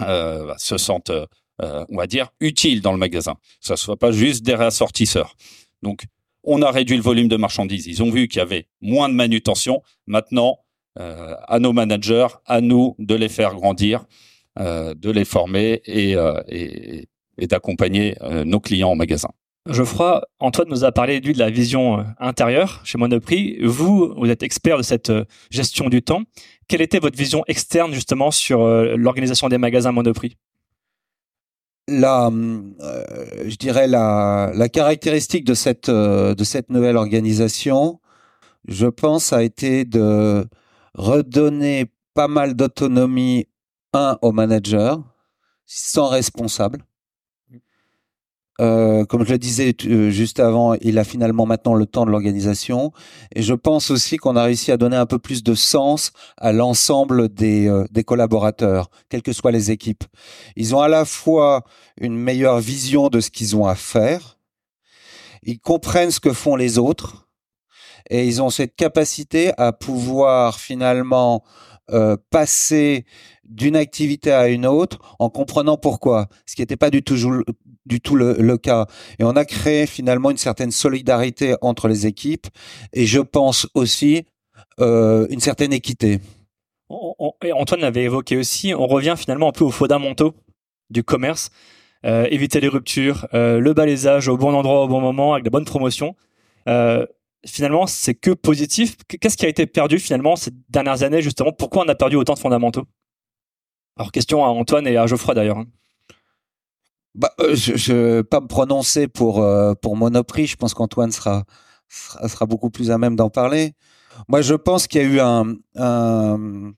euh, 0.01 0.53
se 0.57 0.77
sentent 0.77 1.11
on 1.59 1.95
va 1.95 2.07
dire 2.07 2.29
utiles 2.39 2.81
dans 2.81 2.91
le 2.91 2.97
magasin. 2.97 3.35
Que 3.61 3.67
ça 3.67 3.77
soit 3.77 3.97
pas 3.97 4.11
juste 4.11 4.43
des 4.43 4.55
réassortisseurs. 4.55 5.35
Donc 5.81 6.03
On 6.43 6.61
a 6.61 6.71
réduit 6.71 6.97
le 6.97 7.03
volume 7.03 7.27
de 7.27 7.37
marchandises. 7.37 7.87
Ils 7.87 8.03
ont 8.03 8.09
vu 8.09 8.27
qu'il 8.27 8.39
y 8.39 8.41
avait 8.41 8.67
moins 8.81 9.09
de 9.09 9.13
manutention. 9.13 9.81
Maintenant, 10.07 10.59
euh, 10.99 11.35
à 11.47 11.57
nos 11.57 11.73
managers, 11.73 12.27
à 12.45 12.61
nous 12.61 12.95
de 12.99 13.15
les 13.15 13.29
faire 13.29 13.55
grandir, 13.55 14.05
euh, 14.59 14.93
de 14.93 15.09
les 15.09 15.25
former 15.25 15.81
et, 15.85 16.15
euh, 16.15 16.39
et, 16.47 17.07
d'accompagner 17.47 18.15
nos 18.45 18.59
clients 18.59 18.91
en 18.91 18.95
magasin. 18.95 19.29
Geoffroy, 19.67 20.21
Antoine 20.39 20.69
nous 20.69 20.83
a 20.83 20.91
parlé 20.91 21.19
de 21.19 21.37
la 21.37 21.49
vision 21.49 22.05
intérieure 22.19 22.81
chez 22.83 22.99
Monoprix. 22.99 23.57
Vous, 23.63 24.13
vous 24.15 24.29
êtes 24.29 24.43
expert 24.43 24.77
de 24.77 24.83
cette 24.83 25.11
gestion 25.49 25.89
du 25.89 26.03
temps. 26.03 26.21
Quelle 26.67 26.81
était 26.81 26.99
votre 26.99 27.17
vision 27.17 27.43
externe 27.47 27.91
justement 27.91 28.29
sur 28.29 28.65
l'organisation 28.65 29.49
des 29.49 29.57
magasins 29.57 29.91
Monoprix? 29.91 30.37
La, 31.87 32.27
euh, 32.27 33.43
je 33.45 33.55
dirais 33.57 33.87
la, 33.87 34.51
la 34.53 34.69
caractéristique 34.69 35.45
de 35.45 35.53
cette 35.53 35.89
euh, 35.89 36.35
de 36.35 36.43
cette 36.43 36.69
nouvelle 36.69 36.97
organisation, 36.97 37.99
je 38.67 38.87
pense, 38.87 39.33
a 39.33 39.43
été 39.43 39.85
de 39.85 40.45
redonner 40.93 41.91
pas 42.13 42.27
mal 42.27 42.55
d'autonomie 42.55 43.47
un 43.93 44.17
au 44.21 44.31
manager 44.31 45.01
sans 45.65 46.07
responsable 46.07 46.83
euh, 48.61 49.03
comme 49.05 49.25
je 49.25 49.31
le 49.31 49.39
disais 49.39 49.75
euh, 49.85 50.11
juste 50.11 50.39
avant, 50.39 50.75
il 50.75 50.99
a 50.99 51.03
finalement 51.03 51.45
maintenant 51.45 51.73
le 51.73 51.85
temps 51.85 52.05
de 52.05 52.11
l'organisation. 52.11 52.91
Et 53.35 53.41
je 53.41 53.53
pense 53.53 53.89
aussi 53.89 54.17
qu'on 54.17 54.35
a 54.35 54.43
réussi 54.43 54.71
à 54.71 54.77
donner 54.77 54.95
un 54.95 55.05
peu 55.05 55.19
plus 55.19 55.43
de 55.43 55.55
sens 55.55 56.11
à 56.37 56.51
l'ensemble 56.51 57.29
des, 57.29 57.67
euh, 57.67 57.85
des 57.91 58.03
collaborateurs, 58.03 58.89
quelles 59.09 59.23
que 59.23 59.33
soient 59.33 59.51
les 59.51 59.71
équipes. 59.71 60.03
Ils 60.55 60.75
ont 60.75 60.81
à 60.81 60.87
la 60.87 61.05
fois 61.05 61.63
une 61.99 62.15
meilleure 62.15 62.59
vision 62.59 63.09
de 63.09 63.19
ce 63.19 63.31
qu'ils 63.31 63.55
ont 63.55 63.65
à 63.65 63.75
faire, 63.75 64.37
ils 65.41 65.59
comprennent 65.59 66.11
ce 66.11 66.19
que 66.19 66.33
font 66.33 66.55
les 66.55 66.77
autres, 66.77 67.27
et 68.09 68.27
ils 68.27 68.41
ont 68.41 68.49
cette 68.49 68.75
capacité 68.75 69.51
à 69.57 69.71
pouvoir 69.71 70.59
finalement 70.59 71.43
passer 72.29 73.05
d'une 73.43 73.75
activité 73.75 74.31
à 74.31 74.47
une 74.47 74.65
autre 74.65 75.15
en 75.19 75.29
comprenant 75.29 75.77
pourquoi, 75.77 76.27
ce 76.45 76.55
qui 76.55 76.61
n'était 76.61 76.77
pas 76.77 76.89
du 76.89 77.03
tout, 77.03 77.15
du 77.85 78.01
tout 78.01 78.15
le, 78.15 78.57
cas. 78.57 78.87
Et 79.19 79.23
on 79.23 79.31
a 79.31 79.45
créé 79.45 79.85
finalement 79.85 80.31
une 80.31 80.37
certaine 80.37 80.71
solidarité 80.71 81.55
entre 81.61 81.87
les 81.87 82.07
équipes 82.07 82.47
et 82.93 83.05
je 83.05 83.19
pense 83.19 83.67
aussi 83.73 84.25
euh, 84.79 85.27
une 85.29 85.39
certaine 85.39 85.73
équité. 85.73 86.19
et 87.43 87.51
Antoine 87.53 87.81
l'avait 87.81 88.03
évoqué 88.03 88.37
aussi, 88.37 88.73
on 88.73 88.87
revient 88.87 89.15
finalement 89.17 89.49
un 89.49 89.51
peu 89.51 89.63
aux 89.63 89.71
fondamentaux 89.71 90.33
du 90.89 91.03
commerce. 91.03 91.49
Euh, 92.05 92.27
éviter 92.29 92.59
les 92.59 92.67
ruptures, 92.67 93.27
le 93.31 93.73
balaisage 93.73 94.27
au 94.27 94.37
bon 94.37 94.53
endroit 94.53 94.83
au 94.83 94.87
bon 94.87 94.99
moment 94.99 95.33
avec 95.33 95.45
la 95.45 95.51
bonne 95.51 95.65
promotion 95.65 96.15
finalement, 97.45 97.87
c'est 97.87 98.13
que 98.13 98.31
positif. 98.31 98.95
Qu'est-ce 99.07 99.37
qui 99.37 99.45
a 99.45 99.49
été 99.49 99.65
perdu 99.65 99.99
finalement 99.99 100.35
ces 100.35 100.51
dernières 100.69 101.03
années 101.03 101.21
justement? 101.21 101.51
Pourquoi 101.51 101.83
on 101.85 101.89
a 101.89 101.95
perdu 101.95 102.15
autant 102.15 102.33
de 102.33 102.39
fondamentaux? 102.39 102.85
Alors 103.97 104.11
question 104.11 104.43
à 104.43 104.47
Antoine 104.47 104.87
et 104.87 104.97
à 104.97 105.05
Geoffroy 105.07 105.33
d'ailleurs. 105.33 105.63
Bah, 107.15 107.31
euh, 107.39 107.55
je 107.55 107.93
ne 107.93 108.15
vais 108.15 108.23
pas 108.23 108.41
me 108.41 108.47
prononcer 108.47 109.07
pour 109.07 109.41
euh, 109.41 109.73
pour 109.75 109.95
Monoprix. 109.95 110.47
Je 110.47 110.55
pense 110.55 110.73
qu'Antoine 110.73 111.11
sera, 111.11 111.43
sera, 111.87 112.45
beaucoup 112.47 112.69
plus 112.71 112.89
à 112.91 112.97
même 112.97 113.15
d'en 113.15 113.29
parler. 113.29 113.73
Moi, 114.27 114.41
je 114.41 114.55
pense 114.55 114.87
qu'il 114.87 115.01
y 115.01 115.05
a 115.05 115.07
eu 115.07 115.19
un, 115.19 115.55
euh, 115.77 116.71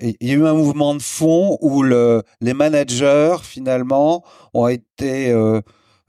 il 0.00 0.28
y 0.28 0.32
a 0.32 0.34
eu 0.34 0.46
un 0.46 0.54
mouvement 0.54 0.94
de 0.94 1.02
fond 1.02 1.58
où 1.60 1.82
le, 1.82 2.22
les 2.40 2.54
managers 2.54 3.36
finalement 3.42 4.24
ont 4.52 4.68
été 4.68 5.34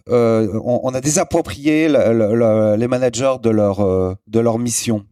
on, 0.07 0.91
a 0.93 1.01
désapproprié 1.01 1.87
les 1.87 2.87
managers 2.87 3.35
de 3.41 3.49
leur, 3.49 4.17
de 4.27 4.39
leur 4.39 4.59
mission. 4.59 5.05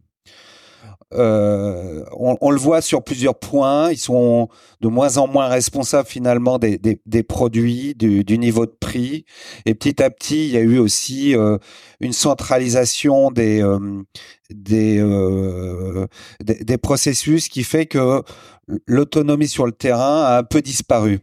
Euh, 1.16 2.04
on, 2.12 2.52
le 2.52 2.58
voit 2.58 2.82
sur 2.82 3.04
plusieurs 3.04 3.36
points. 3.36 3.92
Ils 3.92 3.98
sont 3.98 4.50
de 4.82 4.88
moins 4.88 5.18
en 5.18 5.28
moins 5.28 5.48
responsables 5.48 6.08
finalement 6.08 6.60
des, 6.60 7.24
produits, 7.24 7.96
du, 7.96 8.38
niveau 8.38 8.66
de 8.66 8.76
prix. 8.80 9.26
Et 9.66 9.74
petit 9.76 10.02
à 10.02 10.10
petit, 10.10 10.48
il 10.48 10.52
y 10.52 10.58
a 10.58 10.62
eu 10.62 10.78
aussi 10.78 11.36
une 12.00 12.14
centralisation 12.14 13.32
des 13.32 13.64
des, 14.50 15.04
des, 16.42 16.78
processus 16.78 17.48
qui 17.48 17.64
fait 17.64 17.86
que 17.86 18.22
l'autonomie 18.86 19.48
sur 19.48 19.66
le 19.66 19.72
terrain 19.72 20.24
a 20.24 20.38
un 20.40 20.44
peu 20.44 20.62
disparu. 20.62 21.22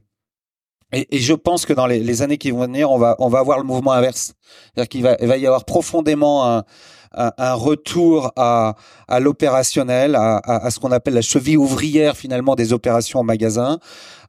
Et, 0.93 1.19
je 1.19 1.35
pense 1.35 1.67
que 1.67 1.73
dans 1.73 1.87
les, 1.87 2.23
années 2.23 2.39
qui 2.39 2.51
vont 2.51 2.63
venir, 2.63 2.91
on 2.91 2.99
va, 2.99 3.17
on 3.19 3.29
va 3.29 3.39
avoir 3.39 3.59
le 3.59 3.65
mouvement 3.65 3.93
inverse. 3.93 4.35
C'est-à-dire 4.75 4.89
qu'il 4.89 5.03
va, 5.03 5.17
va 5.21 5.37
y 5.37 5.47
avoir 5.47 5.65
profondément 5.65 6.47
un, 6.47 6.65
un, 7.13 7.55
retour 7.55 8.33
à, 8.37 8.77
l'opérationnel, 9.21 10.15
à, 10.15 10.71
ce 10.71 10.79
qu'on 10.79 10.93
appelle 10.93 11.15
la 11.15 11.23
cheville 11.23 11.57
ouvrière 11.57 12.17
finalement 12.17 12.55
des 12.55 12.73
opérations 12.73 13.21
en 13.21 13.25
magasin, 13.25 13.79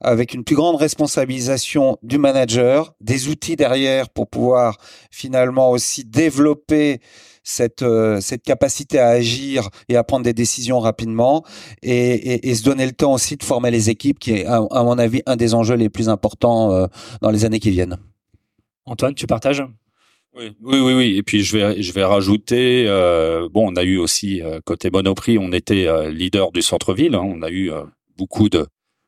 avec 0.02 0.34
une 0.34 0.44
plus 0.44 0.56
grande 0.56 0.78
responsabilisation 0.78 1.98
du 2.02 2.18
manager, 2.18 2.94
des 3.00 3.28
outils 3.28 3.56
derrière 3.56 4.10
pour 4.10 4.28
pouvoir 4.28 4.78
finalement 5.12 5.70
aussi 5.70 6.04
développer 6.06 7.02
cette, 7.44 7.82
euh, 7.82 8.20
capacité 8.44 9.00
à 9.00 9.10
agir 9.10 9.70
et 9.90 9.96
à 9.96 10.04
prendre 10.04 10.24
des 10.24 10.34
décisions 10.34 10.80
rapidement 10.80 11.44
et, 11.82 12.54
se 12.54 12.64
donner 12.64 12.86
le 12.86 12.92
temps 12.92 13.14
aussi 13.14 13.36
de 13.36 13.44
former 13.44 13.72
les 13.72 13.90
équipes, 13.90 14.20
qui 14.20 14.34
est, 14.34 14.46
à, 14.46 14.62
mon 14.84 14.98
avis, 14.98 15.22
un 15.26 15.36
des 15.36 15.54
enjeux 15.54 15.76
les 15.76 15.90
plus 15.90 16.10
importants 16.10 16.72
euh, 16.72 16.88
dans 17.22 17.32
les 17.32 17.46
années 17.46 17.60
qui 17.60 17.72
viennent. 17.72 17.98
Antoine, 18.86 19.14
tu 19.14 19.28
partages? 19.28 19.64
Oui, 20.36 20.56
oui, 20.62 20.80
oui, 20.80 20.94
oui. 20.94 21.18
Et 21.18 21.24
puis 21.24 21.44
je 21.44 21.58
vais, 21.58 21.82
je 21.82 21.92
vais 21.94 22.04
rajouter. 22.04 22.86
Euh, 22.88 23.50
bon, 23.50 23.72
on 23.72 23.76
a 23.76 23.84
eu 23.84 23.98
aussi 23.98 24.42
côté 24.66 24.90
Monoprix, 24.90 25.38
on 25.38 25.52
était 25.52 26.10
leader 26.12 26.52
du 26.52 26.62
centre-ville. 26.62 27.16
Hein. 27.16 27.24
on 27.24 27.42
a 27.42 27.50
eu 27.50 27.72
beaucoup 28.18 28.50
de 28.50 28.68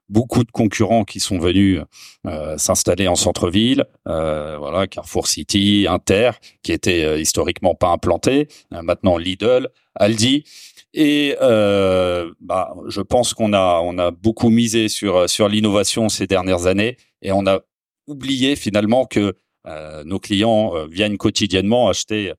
beaucoup 0.10 0.44
de 0.44 0.52
concurrents 0.52 1.06
qui 1.06 1.20
sont 1.20 1.40
venus 1.40 1.82
euh, 2.28 2.58
s'installer 2.58 3.08
en 3.08 3.16
centre-ville, 3.16 3.86
euh, 4.08 4.58
voilà 4.58 4.86
Carrefour 4.88 5.28
City, 5.28 5.88
Inter, 5.90 6.32
qui 6.62 6.72
étaient 6.72 7.04
euh, 7.04 7.20
historiquement 7.20 7.74
pas 7.76 7.90
implantés, 7.90 8.48
maintenant 8.72 9.18
Lidl, 9.18 9.70
Aldi, 9.96 10.44
et 10.94 11.36
bah, 11.40 12.76
je 12.88 13.02
pense 13.02 13.34
qu'on 13.34 13.54
a 13.54 13.82
on 13.84 13.98
a 13.98 14.12
beaucoup 14.12 14.50
misé 14.50 14.90
sur 14.90 15.28
sur 15.28 15.48
l'innovation 15.48 16.08
ces 16.10 16.28
dernières 16.28 16.68
années, 16.68 16.98
et 17.24 17.32
on 17.32 17.48
a 17.48 17.62
oublié 18.06 18.56
finalement 18.56 19.06
que 19.06 19.34
nos 19.66 20.20
clients 20.20 20.88
viennent 20.88 21.18
quotidiennement 21.18 21.88
acheter 21.88 22.34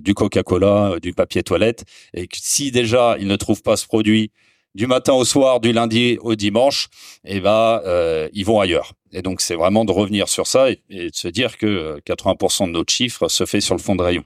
du 0.00 0.14
Coca-Cola, 0.14 0.96
du 1.00 1.12
papier 1.12 1.42
toilette, 1.42 1.84
et 2.14 2.28
si 2.32 2.70
déjà 2.70 3.16
ils 3.18 3.26
ne 3.26 3.36
trouvent 3.36 3.62
pas 3.62 3.76
ce 3.76 3.86
produit 3.86 4.30
du 4.74 4.86
matin 4.86 5.12
au 5.12 5.24
soir, 5.24 5.60
du 5.60 5.72
lundi 5.72 6.18
au 6.20 6.34
dimanche, 6.34 6.88
et 7.24 7.36
eh 7.36 7.40
ben 7.40 7.80
euh, 7.84 8.28
ils 8.32 8.44
vont 8.44 8.60
ailleurs. 8.60 8.92
Et 9.12 9.22
donc 9.22 9.40
c'est 9.40 9.54
vraiment 9.54 9.84
de 9.84 9.92
revenir 9.92 10.28
sur 10.28 10.46
ça 10.46 10.70
et, 10.70 10.80
de 10.88 11.10
se 11.12 11.28
dire 11.28 11.58
que 11.58 12.00
80% 12.06 12.64
euh, 12.64 12.66
de 12.66 12.72
notre 12.72 12.92
chiffre 12.92 13.28
se 13.28 13.44
fait 13.44 13.60
sur 13.60 13.74
le 13.74 13.80
fond 13.80 13.96
de 13.96 14.02
rayon. 14.02 14.24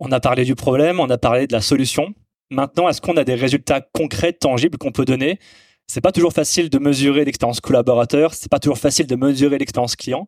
On 0.00 0.10
a 0.10 0.20
parlé 0.20 0.44
du 0.44 0.54
problème, 0.54 1.00
on 1.00 1.10
a 1.10 1.18
parlé 1.18 1.46
de 1.46 1.52
la 1.52 1.60
solution. 1.60 2.14
Maintenant, 2.50 2.88
est-ce 2.88 3.00
qu'on 3.00 3.16
a 3.16 3.24
des 3.24 3.34
résultats 3.34 3.80
concrets, 3.80 4.32
tangibles 4.32 4.78
qu'on 4.78 4.92
peut 4.92 5.04
donner? 5.04 5.38
C'est 5.86 6.00
pas 6.00 6.12
toujours 6.12 6.32
facile 6.32 6.70
de 6.70 6.78
mesurer 6.78 7.24
l'expérience 7.24 7.60
collaborateur, 7.60 8.34
c'est 8.34 8.50
pas 8.50 8.58
toujours 8.58 8.78
facile 8.78 9.06
de 9.06 9.16
mesurer 9.16 9.58
l'expérience 9.58 9.96
client. 9.96 10.26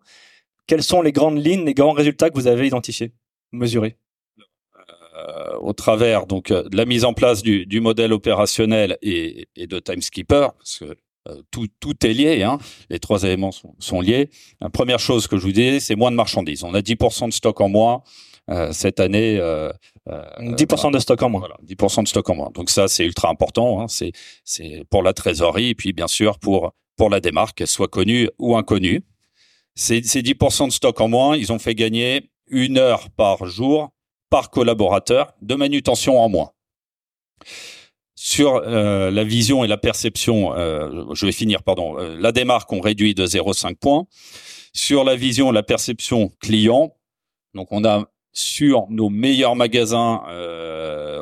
Quelles 0.66 0.82
sont 0.82 1.02
les 1.02 1.12
grandes 1.12 1.44
lignes, 1.44 1.64
les 1.64 1.74
grands 1.74 1.92
résultats 1.92 2.30
que 2.30 2.34
vous 2.34 2.46
avez 2.46 2.66
identifiés, 2.66 3.12
mesurés? 3.52 3.96
Euh, 5.16 5.56
au 5.60 5.72
travers 5.72 6.26
donc 6.26 6.50
euh, 6.50 6.68
de 6.68 6.76
la 6.76 6.86
mise 6.86 7.04
en 7.04 7.14
place 7.14 7.42
du, 7.42 7.66
du 7.66 7.80
modèle 7.80 8.12
opérationnel 8.12 8.98
et, 9.00 9.46
et, 9.54 9.68
de 9.68 9.78
Timekeeper, 9.78 10.52
parce 10.54 10.78
que 10.78 10.96
euh, 11.28 11.40
tout, 11.52 11.68
tout, 11.78 12.04
est 12.04 12.12
lié, 12.12 12.42
hein. 12.42 12.58
les 12.90 12.98
trois 12.98 13.22
éléments 13.22 13.52
sont, 13.52 13.76
sont, 13.78 14.00
liés. 14.00 14.28
La 14.60 14.70
première 14.70 14.98
chose 14.98 15.28
que 15.28 15.36
je 15.36 15.42
vous 15.42 15.52
dis, 15.52 15.80
c'est 15.80 15.94
moins 15.94 16.10
de 16.10 16.16
marchandises. 16.16 16.64
On 16.64 16.74
a 16.74 16.80
10% 16.80 17.28
de 17.28 17.32
stock 17.32 17.60
en 17.60 17.68
moins 17.68 18.02
cette 18.72 19.00
année. 19.00 19.38
10% 20.06 20.92
de 20.92 20.98
stock 20.98 21.22
en 21.22 21.30
moins. 21.30 21.40
Voilà, 21.40 21.56
10% 21.64 22.02
de 22.02 22.08
stock 22.08 22.28
en 22.28 22.34
moins. 22.34 22.50
Donc 22.52 22.68
ça, 22.68 22.88
c'est 22.88 23.04
ultra 23.04 23.30
important. 23.30 23.80
Hein. 23.80 23.88
C'est, 23.88 24.12
c'est 24.44 24.82
pour 24.90 25.02
la 25.02 25.14
trésorerie 25.14 25.70
et 25.70 25.74
puis 25.74 25.94
bien 25.94 26.08
sûr 26.08 26.38
pour 26.38 26.74
pour 26.96 27.10
la 27.10 27.20
démarque, 27.20 27.58
qu'elle 27.58 27.66
soit 27.66 27.88
connue 27.88 28.28
ou 28.38 28.56
inconnue. 28.56 29.02
Ces, 29.74 30.02
ces 30.02 30.22
10% 30.22 30.68
de 30.68 30.72
stock 30.72 31.00
en 31.00 31.08
moins, 31.08 31.36
ils 31.36 31.52
ont 31.52 31.58
fait 31.58 31.74
gagner 31.74 32.30
une 32.48 32.78
heure 32.78 33.10
par 33.10 33.46
jour 33.46 33.90
par 34.30 34.50
collaborateur 34.50 35.32
de 35.42 35.54
manutention 35.54 36.20
en 36.20 36.28
moins. 36.28 36.50
Sur 38.16 38.56
euh, 38.56 39.10
la 39.10 39.24
vision 39.24 39.64
et 39.64 39.68
la 39.68 39.76
perception, 39.76 40.54
euh, 40.54 41.04
je 41.14 41.26
vais 41.26 41.32
finir, 41.32 41.62
pardon, 41.62 41.98
euh, 41.98 42.16
la 42.18 42.32
démarque, 42.32 42.72
on 42.72 42.80
réduit 42.80 43.14
de 43.14 43.26
0,5 43.26 43.76
points. 43.76 44.06
Sur 44.72 45.04
la 45.04 45.14
vision 45.14 45.52
la 45.52 45.62
perception 45.62 46.32
client, 46.40 46.96
donc 47.54 47.68
on 47.70 47.84
a 47.84 48.06
sur 48.32 48.86
nos 48.90 49.08
meilleurs 49.08 49.54
magasins, 49.54 50.22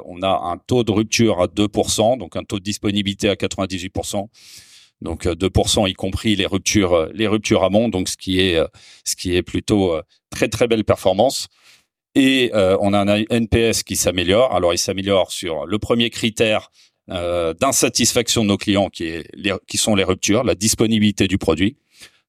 on 0.06 0.22
a 0.22 0.50
un 0.50 0.56
taux 0.56 0.84
de 0.84 0.92
rupture 0.92 1.42
à 1.42 1.48
2%, 1.48 2.18
donc 2.18 2.36
un 2.36 2.44
taux 2.44 2.58
de 2.58 2.64
disponibilité 2.64 3.28
à 3.28 3.34
98%. 3.34 4.28
Donc 5.02 5.26
2% 5.26 5.88
y 5.88 5.94
compris 5.94 6.36
les 6.36 6.46
ruptures 6.46 7.08
les 7.12 7.26
ruptures 7.26 7.64
amont, 7.64 7.88
donc 7.88 8.08
ce 8.08 8.16
qui 8.16 8.40
est 8.40 8.58
ce 9.04 9.16
qui 9.16 9.36
est 9.36 9.42
plutôt 9.42 10.00
très 10.30 10.48
très 10.48 10.68
belle 10.68 10.84
performance. 10.84 11.48
Et 12.14 12.50
on 12.54 12.92
a 12.92 13.00
un 13.00 13.24
NPS 13.30 13.82
qui 13.82 13.96
s'améliore. 13.96 14.54
Alors, 14.54 14.74
il 14.74 14.78
s'améliore 14.78 15.32
sur 15.32 15.66
le 15.66 15.78
premier 15.78 16.10
critère 16.10 16.70
d'insatisfaction 17.08 18.42
de 18.42 18.48
nos 18.48 18.58
clients, 18.58 18.90
qui, 18.90 19.04
est 19.04 19.26
qui 19.66 19.78
sont 19.78 19.94
les 19.94 20.04
ruptures, 20.04 20.44
la 20.44 20.54
disponibilité 20.54 21.26
du 21.26 21.38
produit. 21.38 21.76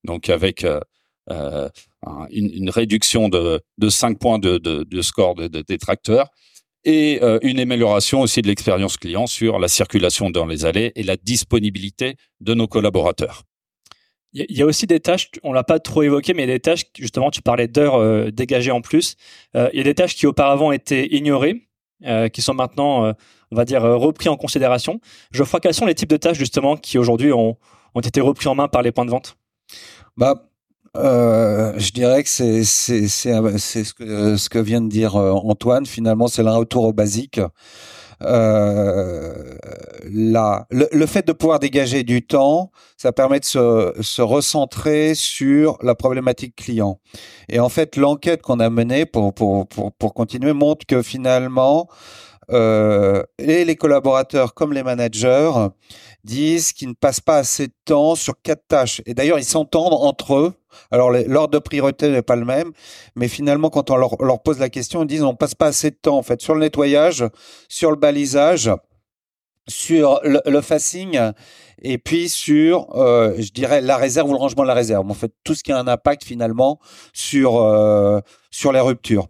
Donc, 0.05 0.29
avec 0.29 0.65
une, 1.29 1.69
une, 2.31 2.69
réduction 2.69 3.29
de, 3.29 3.61
de 3.77 3.89
5 3.89 4.19
points 4.19 4.39
de, 4.39 4.57
de, 4.57 4.83
de 4.83 5.01
score 5.01 5.35
de, 5.35 5.47
détracteurs 5.47 6.29
et 6.85 7.19
euh, 7.21 7.39
une 7.41 7.59
amélioration 7.59 8.21
aussi 8.21 8.41
de 8.41 8.47
l'expérience 8.47 8.97
client 8.97 9.27
sur 9.27 9.59
la 9.59 9.67
circulation 9.67 10.29
dans 10.29 10.45
les 10.45 10.65
allées 10.65 10.91
et 10.95 11.03
la 11.03 11.15
disponibilité 11.15 12.15
de 12.41 12.53
nos 12.53 12.67
collaborateurs. 12.67 13.43
Il 14.33 14.57
y 14.57 14.63
a 14.63 14.65
aussi 14.65 14.87
des 14.87 14.99
tâches, 14.99 15.29
on 15.43 15.53
l'a 15.53 15.63
pas 15.63 15.79
trop 15.79 16.01
évoqué, 16.01 16.33
mais 16.33 16.43
il 16.43 16.49
y 16.49 16.51
a 16.51 16.55
des 16.55 16.59
tâches, 16.59 16.85
justement, 16.97 17.29
tu 17.29 17.43
parlais 17.43 17.67
d'heures 17.67 17.95
euh, 17.95 18.31
dégagées 18.31 18.71
en 18.71 18.81
plus. 18.81 19.15
Euh, 19.55 19.69
il 19.73 19.77
y 19.77 19.81
a 19.81 19.83
des 19.83 19.93
tâches 19.93 20.15
qui 20.15 20.25
auparavant 20.25 20.71
étaient 20.71 21.07
ignorées, 21.07 21.67
qui 22.33 22.41
sont 22.41 22.53
maintenant, 22.53 23.13
on 23.51 23.55
va 23.55 23.63
dire, 23.63 23.81
repris 23.81 24.27
en 24.27 24.35
considération. 24.35 24.99
Je 25.31 25.41
crois 25.41 25.61
quels 25.61 25.73
sont 25.73 25.85
les 25.85 25.95
types 25.95 26.09
de 26.09 26.17
tâches, 26.17 26.37
justement, 26.37 26.75
qui 26.75 26.97
aujourd'hui 26.97 27.31
ont, 27.31 27.57
ont 27.95 28.01
été 28.01 28.19
repris 28.19 28.49
en 28.49 28.55
main 28.55 28.67
par 28.67 28.81
les 28.81 28.91
points 28.91 29.05
de 29.05 29.11
vente? 29.11 29.37
Bah, 30.17 30.49
euh, 30.95 31.73
je 31.77 31.91
dirais 31.91 32.23
que 32.23 32.29
c'est 32.29 32.63
c'est 32.63 33.07
c'est 33.07 33.83
ce 33.83 33.93
que 33.93 34.37
ce 34.37 34.49
que 34.49 34.59
vient 34.59 34.81
de 34.81 34.89
dire 34.89 35.15
euh, 35.15 35.31
Antoine. 35.31 35.85
Finalement, 35.85 36.27
c'est 36.27 36.45
un 36.45 36.55
retour 36.55 36.85
au 36.85 36.93
basique. 36.93 37.39
Euh, 38.21 39.33
là, 40.09 40.65
le, 40.69 40.87
le, 40.91 41.05
fait 41.07 41.27
de 41.27 41.33
pouvoir 41.33 41.59
dégager 41.59 42.03
du 42.03 42.25
temps, 42.25 42.71
ça 42.95 43.11
permet 43.11 43.39
de 43.39 43.45
se, 43.45 43.93
se 43.99 44.21
recentrer 44.21 45.13
sur 45.15 45.77
la 45.81 45.95
problématique 45.95 46.55
client. 46.55 46.99
Et 47.49 47.59
en 47.59 47.69
fait, 47.69 47.97
l'enquête 47.97 48.41
qu'on 48.41 48.59
a 48.59 48.69
menée 48.69 49.05
pour, 49.05 49.33
pour, 49.33 49.67
pour, 49.67 49.91
pour 49.93 50.13
continuer 50.13 50.53
montre 50.53 50.85
que 50.85 51.01
finalement, 51.01 51.89
euh, 52.51 53.23
et 53.37 53.65
les 53.65 53.75
collaborateurs 53.75 54.53
comme 54.53 54.73
les 54.73 54.83
managers 54.83 55.51
disent 56.23 56.73
qu'ils 56.73 56.89
ne 56.89 56.93
passent 56.93 57.19
pas 57.19 57.37
assez 57.37 57.67
de 57.67 57.73
temps 57.85 58.15
sur 58.15 58.33
quatre 58.41 58.67
tâches. 58.67 59.01
Et 59.05 59.13
d'ailleurs, 59.13 59.39
ils 59.39 59.45
s'entendent 59.45 59.93
entre 59.93 60.35
eux. 60.35 60.53
Alors, 60.91 61.11
l'ordre 61.11 61.53
de 61.53 61.59
priorité 61.59 62.09
n'est 62.09 62.21
pas 62.21 62.35
le 62.35 62.45
même, 62.45 62.71
mais 63.15 63.27
finalement, 63.27 63.69
quand 63.69 63.91
on 63.91 63.97
leur, 63.97 64.41
pose 64.41 64.59
la 64.59 64.69
question, 64.69 65.03
ils 65.03 65.07
disent 65.07 65.23
on 65.23 65.35
passe 65.35 65.55
pas 65.55 65.67
assez 65.67 65.91
de 65.91 65.97
temps 66.01 66.17
en 66.17 66.23
fait 66.23 66.41
sur 66.41 66.55
le 66.55 66.61
nettoyage, 66.61 67.23
sur 67.69 67.91
le 67.91 67.97
balisage, 67.97 68.71
sur 69.67 70.19
le, 70.23 70.41
le 70.45 70.61
facing 70.61 71.19
et 71.83 71.97
puis 71.97 72.29
sur, 72.29 72.95
euh, 72.95 73.33
je 73.37 73.51
dirais, 73.51 73.81
la 73.81 73.97
réserve 73.97 74.29
ou 74.29 74.33
le 74.33 74.39
rangement 74.39 74.63
de 74.63 74.67
la 74.67 74.73
réserve. 74.73 75.09
En 75.09 75.13
fait, 75.13 75.31
tout 75.43 75.53
ce 75.53 75.63
qui 75.63 75.71
a 75.71 75.77
un 75.77 75.87
impact 75.87 76.23
finalement 76.23 76.79
sur 77.13 77.57
euh, 77.57 78.19
sur 78.51 78.71
les 78.71 78.79
ruptures. 78.79 79.27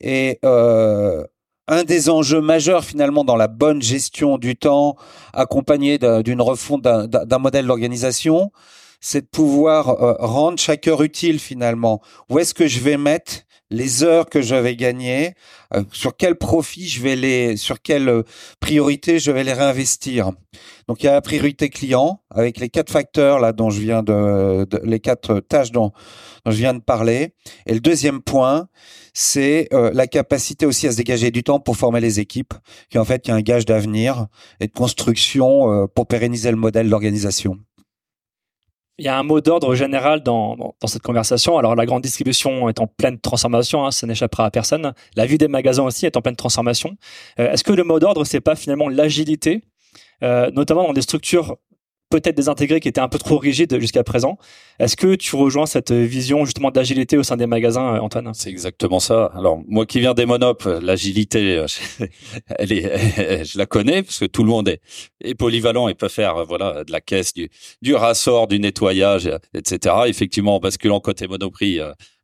Et 0.00 0.38
euh, 0.44 1.24
un 1.68 1.84
des 1.84 2.08
enjeux 2.08 2.40
majeurs 2.40 2.84
finalement 2.84 3.24
dans 3.24 3.36
la 3.36 3.48
bonne 3.48 3.82
gestion 3.82 4.38
du 4.38 4.56
temps, 4.56 4.96
accompagné 5.32 5.98
d'une 5.98 6.40
refonte 6.40 6.82
d'un 6.82 7.38
modèle 7.38 7.66
d'organisation, 7.66 8.52
c'est 9.08 9.20
de 9.20 9.28
pouvoir 9.28 10.02
euh, 10.02 10.16
rendre 10.18 10.58
chaque 10.58 10.88
heure 10.88 11.00
utile 11.00 11.38
finalement. 11.38 12.02
Où 12.28 12.40
est-ce 12.40 12.54
que 12.54 12.66
je 12.66 12.80
vais 12.80 12.96
mettre 12.96 13.42
les 13.70 14.02
heures 14.02 14.28
que 14.28 14.42
je 14.42 14.56
vais 14.56 14.74
gagner, 14.74 15.34
euh, 15.74 15.84
sur 15.92 16.16
quel 16.16 16.34
profit 16.34 16.88
je 16.88 17.00
vais 17.02 17.14
les, 17.14 17.56
sur 17.56 17.80
quelle 17.82 18.08
euh, 18.08 18.22
priorité 18.58 19.20
je 19.20 19.30
vais 19.30 19.44
les 19.44 19.52
réinvestir? 19.52 20.32
Donc 20.88 21.04
il 21.04 21.06
y 21.06 21.08
a 21.08 21.12
la 21.12 21.20
priorité 21.20 21.68
client 21.68 22.20
avec 22.30 22.58
les 22.58 22.68
quatre 22.68 22.90
facteurs 22.90 23.38
là 23.38 23.52
dont 23.52 23.70
je 23.70 23.80
viens 23.80 24.02
de, 24.02 24.66
les 24.82 24.98
quatre 24.98 25.38
tâches 25.38 25.70
dont, 25.70 25.92
dont, 26.44 26.50
je 26.50 26.56
viens 26.56 26.74
de 26.74 26.80
parler. 26.80 27.32
Et 27.66 27.74
le 27.74 27.80
deuxième 27.80 28.22
point, 28.22 28.66
c'est 29.14 29.68
euh, 29.72 29.92
la 29.94 30.08
capacité 30.08 30.66
aussi 30.66 30.88
à 30.88 30.90
se 30.90 30.96
dégager 30.96 31.30
du 31.30 31.44
temps 31.44 31.60
pour 31.60 31.76
former 31.76 32.00
les 32.00 32.18
équipes, 32.18 32.54
qui 32.90 32.98
en 32.98 33.04
fait 33.04 33.28
est 33.28 33.32
un 33.32 33.40
gage 33.40 33.66
d'avenir 33.66 34.26
et 34.58 34.66
de 34.66 34.72
construction 34.72 35.86
pour 35.94 36.08
pérenniser 36.08 36.50
le 36.50 36.56
modèle 36.56 36.90
d'organisation. 36.90 37.56
Il 38.98 39.04
y 39.04 39.08
a 39.08 39.18
un 39.18 39.22
mot 39.22 39.42
d'ordre 39.42 39.74
général 39.74 40.22
dans, 40.22 40.56
dans, 40.56 40.86
cette 40.86 41.02
conversation. 41.02 41.58
Alors, 41.58 41.74
la 41.74 41.84
grande 41.84 42.02
distribution 42.02 42.70
est 42.70 42.80
en 42.80 42.86
pleine 42.86 43.18
transformation, 43.18 43.84
hein, 43.84 43.90
ça 43.90 44.06
n'échappera 44.06 44.46
à 44.46 44.50
personne. 44.50 44.94
La 45.16 45.26
vie 45.26 45.36
des 45.36 45.48
magasins 45.48 45.84
aussi 45.84 46.06
est 46.06 46.16
en 46.16 46.22
pleine 46.22 46.36
transformation. 46.36 46.96
Euh, 47.38 47.52
est-ce 47.52 47.62
que 47.62 47.72
le 47.72 47.84
mot 47.84 47.98
d'ordre, 47.98 48.24
c'est 48.24 48.40
pas 48.40 48.56
finalement 48.56 48.88
l'agilité, 48.88 49.62
euh, 50.22 50.50
notamment 50.50 50.84
dans 50.84 50.94
des 50.94 51.02
structures 51.02 51.56
peut-être 52.10 52.36
désintégré 52.36 52.80
qui 52.80 52.88
était 52.88 53.00
un 53.00 53.08
peu 53.08 53.18
trop 53.18 53.38
rigide 53.38 53.78
jusqu'à 53.80 54.04
présent. 54.04 54.38
Est-ce 54.78 54.96
que 54.96 55.14
tu 55.14 55.34
rejoins 55.36 55.66
cette 55.66 55.92
vision 55.92 56.44
justement 56.44 56.70
d'agilité 56.70 57.16
au 57.16 57.22
sein 57.22 57.36
des 57.36 57.46
magasins, 57.46 57.96
euh, 57.96 58.00
Antoine? 58.00 58.30
C'est 58.34 58.50
exactement 58.50 59.00
ça. 59.00 59.32
Alors 59.34 59.60
moi 59.66 59.86
qui 59.86 60.00
viens 60.00 60.14
des 60.14 60.26
monopes, 60.26 60.64
l'agilité, 60.64 61.56
euh, 61.58 61.66
elle 62.58 62.72
est, 62.72 63.44
je 63.44 63.58
la 63.58 63.66
connais 63.66 64.02
parce 64.02 64.18
que 64.18 64.26
tout 64.26 64.44
le 64.44 64.50
monde 64.50 64.68
est, 64.68 65.34
polyvalent 65.34 65.88
et 65.88 65.94
peut 65.94 66.08
faire 66.08 66.36
euh, 66.36 66.44
voilà 66.44 66.84
de 66.84 66.92
la 66.92 67.00
caisse, 67.00 67.32
du, 67.34 67.50
du 67.82 67.94
rassort, 67.94 68.46
du 68.46 68.60
nettoyage, 68.60 69.30
etc. 69.54 69.94
Effectivement, 70.06 70.56
en 70.56 70.60
basculant 70.60 71.00
côté 71.00 71.26
monoprix, 71.26 71.80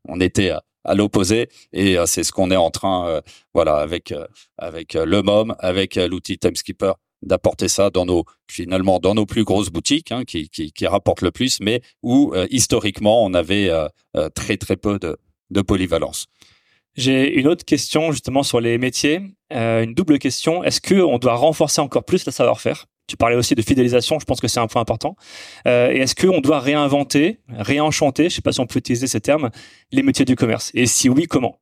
on 0.08 0.20
était 0.20 0.52
à 0.84 0.94
l'opposé 0.94 1.48
et 1.72 1.96
c'est 2.06 2.24
ce 2.24 2.32
qu'on 2.32 2.50
est 2.50 2.56
en 2.56 2.70
train 2.70 3.20
voilà 3.54 3.76
avec 3.76 4.12
avec 4.58 4.94
le 4.94 5.22
MOM 5.22 5.54
avec 5.60 5.96
l'outil 5.96 6.38
Timekeeper 6.38 6.96
d'apporter 7.22 7.68
ça 7.68 7.90
dans 7.90 8.06
nos 8.06 8.24
finalement 8.50 8.98
dans 8.98 9.14
nos 9.14 9.26
plus 9.26 9.44
grosses 9.44 9.70
boutiques 9.70 10.12
hein, 10.12 10.24
qui, 10.24 10.48
qui, 10.48 10.72
qui, 10.72 10.86
rapportent 10.86 11.22
le 11.22 11.30
plus, 11.30 11.60
mais 11.60 11.82
où 12.02 12.32
euh, 12.34 12.46
historiquement 12.50 13.24
on 13.24 13.34
avait 13.34 13.68
euh, 13.68 13.88
euh, 14.16 14.28
très 14.28 14.56
très 14.56 14.76
peu 14.76 14.98
de, 14.98 15.16
de 15.50 15.62
polyvalence. 15.62 16.26
J'ai 16.94 17.38
une 17.38 17.48
autre 17.48 17.64
question 17.64 18.12
justement 18.12 18.42
sur 18.42 18.60
les 18.60 18.76
métiers, 18.76 19.22
une 19.50 19.94
double 19.94 20.18
question. 20.18 20.62
Est-ce 20.62 20.80
que 20.80 20.94
on 20.96 21.18
doit 21.18 21.36
renforcer 21.36 21.80
encore 21.80 22.04
plus 22.04 22.26
le 22.26 22.32
savoir-faire? 22.32 22.84
Tu 23.06 23.16
parlais 23.16 23.36
aussi 23.36 23.54
de 23.54 23.62
fidélisation, 23.62 24.18
je 24.18 24.26
pense 24.26 24.42
que 24.42 24.48
c'est 24.48 24.60
un 24.60 24.66
point 24.66 24.82
important. 24.82 25.16
et 25.64 25.70
est-ce 25.70 26.14
qu'on 26.14 26.42
doit 26.42 26.60
réinventer, 26.60 27.38
réenchanter, 27.48 28.28
je 28.28 28.34
sais 28.36 28.42
pas 28.42 28.52
si 28.52 28.60
on 28.60 28.66
peut 28.66 28.78
utiliser 28.78 29.06
ces 29.06 29.22
termes, 29.22 29.48
les 29.90 30.02
métiers 30.02 30.26
du 30.26 30.36
commerce? 30.36 30.70
Et 30.74 30.84
si 30.84 31.08
oui, 31.08 31.24
comment? 31.26 31.61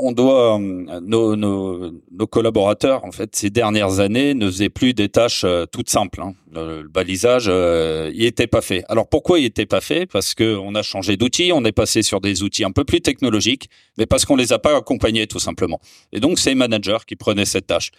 on 0.00 0.12
doit 0.12 0.56
euh, 0.56 1.00
nos, 1.00 1.36
nos, 1.36 1.90
nos, 2.10 2.26
collaborateurs 2.26 3.04
en 3.04 3.12
fait 3.12 3.34
ces 3.36 3.50
dernières 3.50 4.00
années 4.00 4.34
ne 4.34 4.50
faisaient 4.50 4.68
plus 4.68 4.94
des 4.94 5.08
tâches 5.08 5.44
euh, 5.44 5.66
toutes 5.66 5.90
simples. 5.90 6.20
Hein. 6.22 6.34
Le, 6.52 6.88
balisage, 6.88 7.46
il 7.46 8.24
était 8.24 8.46
pas 8.46 8.62
fait. 8.62 8.84
Alors 8.88 9.08
pourquoi 9.08 9.38
il 9.38 9.44
était 9.44 9.66
pas 9.66 9.80
fait? 9.80 10.06
Parce 10.06 10.34
que 10.34 10.56
on 10.56 10.74
a 10.74 10.82
changé 10.82 11.16
d'outils, 11.16 11.52
on 11.52 11.64
est 11.64 11.72
passé 11.72 12.02
sur 12.02 12.20
des 12.20 12.42
outils 12.42 12.64
un 12.64 12.70
peu 12.70 12.84
plus 12.84 13.00
technologiques, 13.00 13.68
mais 13.98 14.06
parce 14.06 14.24
qu'on 14.24 14.36
les 14.36 14.52
a 14.52 14.58
pas 14.58 14.76
accompagnés 14.76 15.26
tout 15.26 15.38
simplement. 15.38 15.80
Et 16.12 16.20
donc 16.20 16.38
c'est 16.38 16.50
les 16.50 16.56
managers 16.56 17.04
qui 17.06 17.16
prenaient 17.16 17.44
cette 17.44 17.66
tâche. 17.66 17.90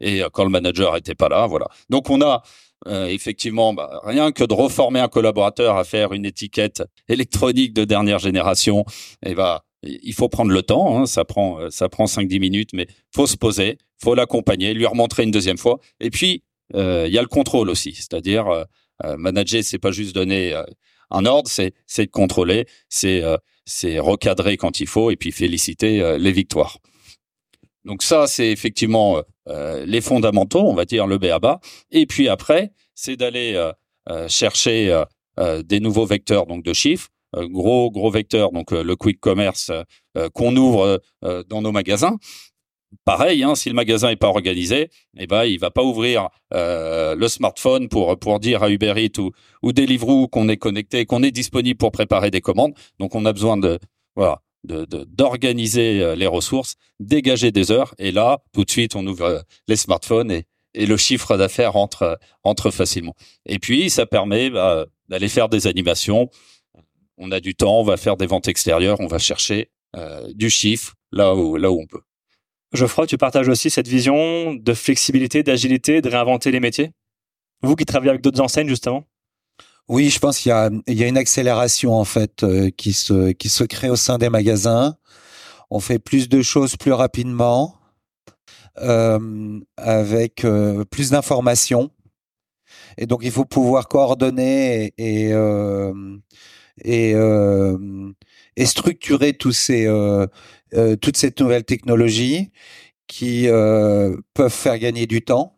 Et 0.00 0.22
quand 0.32 0.44
le 0.44 0.50
manager 0.50 0.96
était 0.96 1.14
pas 1.14 1.28
là, 1.28 1.46
voilà. 1.46 1.66
Donc 1.90 2.08
on 2.10 2.22
a 2.22 2.42
effectivement, 3.08 3.74
bah, 3.74 4.00
rien 4.04 4.32
que 4.32 4.44
de 4.44 4.54
reformer 4.54 5.00
un 5.00 5.08
collaborateur 5.08 5.76
à 5.76 5.84
faire 5.84 6.12
une 6.12 6.24
étiquette 6.24 6.82
électronique 7.08 7.74
de 7.74 7.84
dernière 7.84 8.18
génération, 8.18 8.84
et 9.24 9.34
bah 9.34 9.65
il 9.86 10.14
faut 10.14 10.28
prendre 10.28 10.50
le 10.50 10.62
temps, 10.62 10.98
hein, 10.98 11.06
ça 11.06 11.24
prend 11.24 11.60
euh, 11.60 11.70
ça 11.70 11.88
prend 11.88 12.04
5-10 12.04 12.40
minutes, 12.40 12.70
mais 12.72 12.86
faut 13.14 13.26
se 13.26 13.36
poser, 13.36 13.78
faut 13.98 14.14
l'accompagner, 14.14 14.74
lui 14.74 14.86
remontrer 14.86 15.24
une 15.24 15.30
deuxième 15.30 15.58
fois. 15.58 15.80
Et 16.00 16.10
puis 16.10 16.42
euh, 16.74 17.04
il 17.06 17.14
y 17.14 17.18
a 17.18 17.22
le 17.22 17.28
contrôle 17.28 17.70
aussi, 17.70 17.92
c'est-à-dire 17.94 18.48
euh, 18.48 19.16
manager, 19.16 19.62
c'est 19.62 19.78
pas 19.78 19.92
juste 19.92 20.14
donner 20.14 20.54
un 21.10 21.26
ordre, 21.26 21.48
c'est 21.48 21.74
c'est 21.86 22.06
contrôler, 22.06 22.66
c'est 22.88 23.22
c'est 23.64 23.98
recadrer 23.98 24.56
quand 24.56 24.80
il 24.80 24.86
faut 24.86 25.10
et 25.10 25.16
puis 25.16 25.32
féliciter 25.32 26.16
les 26.18 26.32
victoires. 26.32 26.78
Donc 27.84 28.02
ça, 28.02 28.26
c'est 28.26 28.50
effectivement 28.50 29.20
les 29.46 30.00
fondamentaux, 30.00 30.62
on 30.62 30.72
va 30.72 30.86
dire 30.86 31.06
le 31.06 31.18
BABA. 31.18 31.60
Et 31.90 32.06
puis 32.06 32.30
après, 32.30 32.72
c'est 32.94 33.16
d'aller 33.16 33.70
chercher 34.28 35.04
des 35.38 35.80
nouveaux 35.80 36.06
vecteurs 36.06 36.46
donc 36.46 36.64
de 36.64 36.72
chiffres 36.72 37.10
euh, 37.10 37.15
gros 37.44 37.90
gros 37.90 38.10
vecteur, 38.10 38.52
donc 38.52 38.72
euh, 38.72 38.82
le 38.82 38.96
quick 38.96 39.20
commerce 39.20 39.70
euh, 40.16 40.28
qu'on 40.30 40.56
ouvre 40.56 41.00
dans 41.22 41.62
nos 41.62 41.72
magasins. 41.72 42.16
Pareil, 43.04 43.42
hein, 43.42 43.54
si 43.54 43.68
le 43.68 43.74
magasin 43.74 44.08
est 44.08 44.16
pas 44.16 44.28
organisé, 44.28 44.88
eh 45.18 45.26
ben 45.26 45.44
il 45.44 45.58
va 45.58 45.70
pas 45.70 45.82
ouvrir 45.82 46.28
le 46.52 47.28
smartphone 47.28 47.88
pour 47.88 48.40
dire 48.40 48.62
à 48.62 48.70
Uber 48.70 48.94
Eats 48.96 49.18
ou, 49.18 49.32
ou 49.62 49.72
Deliveroo 49.72 50.28
qu'on 50.28 50.48
est 50.48 50.56
connecté, 50.56 51.04
qu'on 51.04 51.22
est 51.22 51.32
disponible 51.32 51.76
pour 51.76 51.92
préparer 51.92 52.30
des 52.30 52.40
commandes. 52.40 52.72
Donc 52.98 53.14
on 53.14 53.26
a 53.26 53.32
besoin 53.32 53.56
de 53.56 53.78
voilà 54.14 54.40
d'organiser 54.64 56.16
les 56.16 56.26
ressources, 56.26 56.74
dégager 56.98 57.52
des 57.52 57.70
heures, 57.70 57.94
et 57.98 58.10
là, 58.10 58.38
tout 58.52 58.64
de 58.64 58.70
suite, 58.70 58.96
on 58.96 59.06
ouvre 59.06 59.44
les 59.68 59.76
smartphones 59.76 60.32
et, 60.32 60.46
et 60.76 60.86
le 60.86 60.96
chiffre 60.96 61.36
d'affaires 61.36 61.76
entre, 61.76 62.18
entre 62.44 62.70
facilement. 62.70 63.14
Et 63.46 63.58
puis, 63.58 63.90
ça 63.90 64.06
permet 64.06 64.50
bah, 64.50 64.86
d'aller 65.08 65.28
faire 65.28 65.48
des 65.48 65.66
animations, 65.66 66.28
on 67.18 67.30
a 67.30 67.40
du 67.40 67.54
temps, 67.54 67.80
on 67.80 67.84
va 67.84 67.96
faire 67.96 68.16
des 68.16 68.26
ventes 68.26 68.48
extérieures, 68.48 69.00
on 69.00 69.06
va 69.06 69.18
chercher 69.18 69.70
euh, 69.96 70.30
du 70.34 70.50
chiffre 70.50 70.94
là 71.12 71.34
où, 71.34 71.56
là 71.56 71.70
où 71.70 71.80
on 71.80 71.86
peut. 71.86 72.02
Geoffroy, 72.72 73.06
tu 73.06 73.16
partages 73.16 73.48
aussi 73.48 73.70
cette 73.70 73.88
vision 73.88 74.54
de 74.54 74.74
flexibilité, 74.74 75.42
d'agilité, 75.42 76.02
de 76.02 76.08
réinventer 76.08 76.50
les 76.50 76.60
métiers? 76.60 76.90
Vous 77.62 77.74
qui 77.76 77.84
travaillez 77.84 78.10
avec 78.10 78.22
d'autres 78.22 78.40
enseignes, 78.40 78.68
justement? 78.68 79.04
Oui, 79.88 80.10
je 80.10 80.18
pense 80.18 80.38
qu'il 80.38 80.50
y 80.50 80.52
a, 80.52 80.70
il 80.88 80.98
y 80.98 81.04
a 81.04 81.06
une 81.06 81.16
accélération 81.16 81.94
en 81.94 82.04
fait 82.04 82.42
euh, 82.42 82.70
qui 82.70 82.92
se 82.92 83.30
qui 83.32 83.48
se 83.48 83.62
crée 83.62 83.88
au 83.88 83.96
sein 83.96 84.18
des 84.18 84.28
magasins. 84.28 84.96
On 85.70 85.78
fait 85.80 86.00
plus 86.00 86.28
de 86.28 86.42
choses 86.42 86.76
plus 86.76 86.92
rapidement, 86.92 87.76
euh, 88.78 89.60
avec 89.76 90.44
euh, 90.44 90.84
plus 90.84 91.10
d'informations. 91.10 91.90
Et 92.98 93.06
donc 93.06 93.20
il 93.22 93.30
faut 93.30 93.44
pouvoir 93.44 93.88
coordonner 93.88 94.92
et 94.98 95.26
et, 95.26 95.32
euh, 95.32 95.92
et, 96.84 97.14
et 98.56 98.66
structurer 98.66 99.34
tous 99.34 99.52
ces 99.52 99.86
toutes 101.00 101.16
ces 101.16 101.32
nouvelles 101.38 101.64
technologies 101.64 102.50
qui 103.06 103.46
peuvent 103.46 104.50
faire 104.50 104.78
gagner 104.78 105.06
du 105.06 105.22
temps 105.22 105.56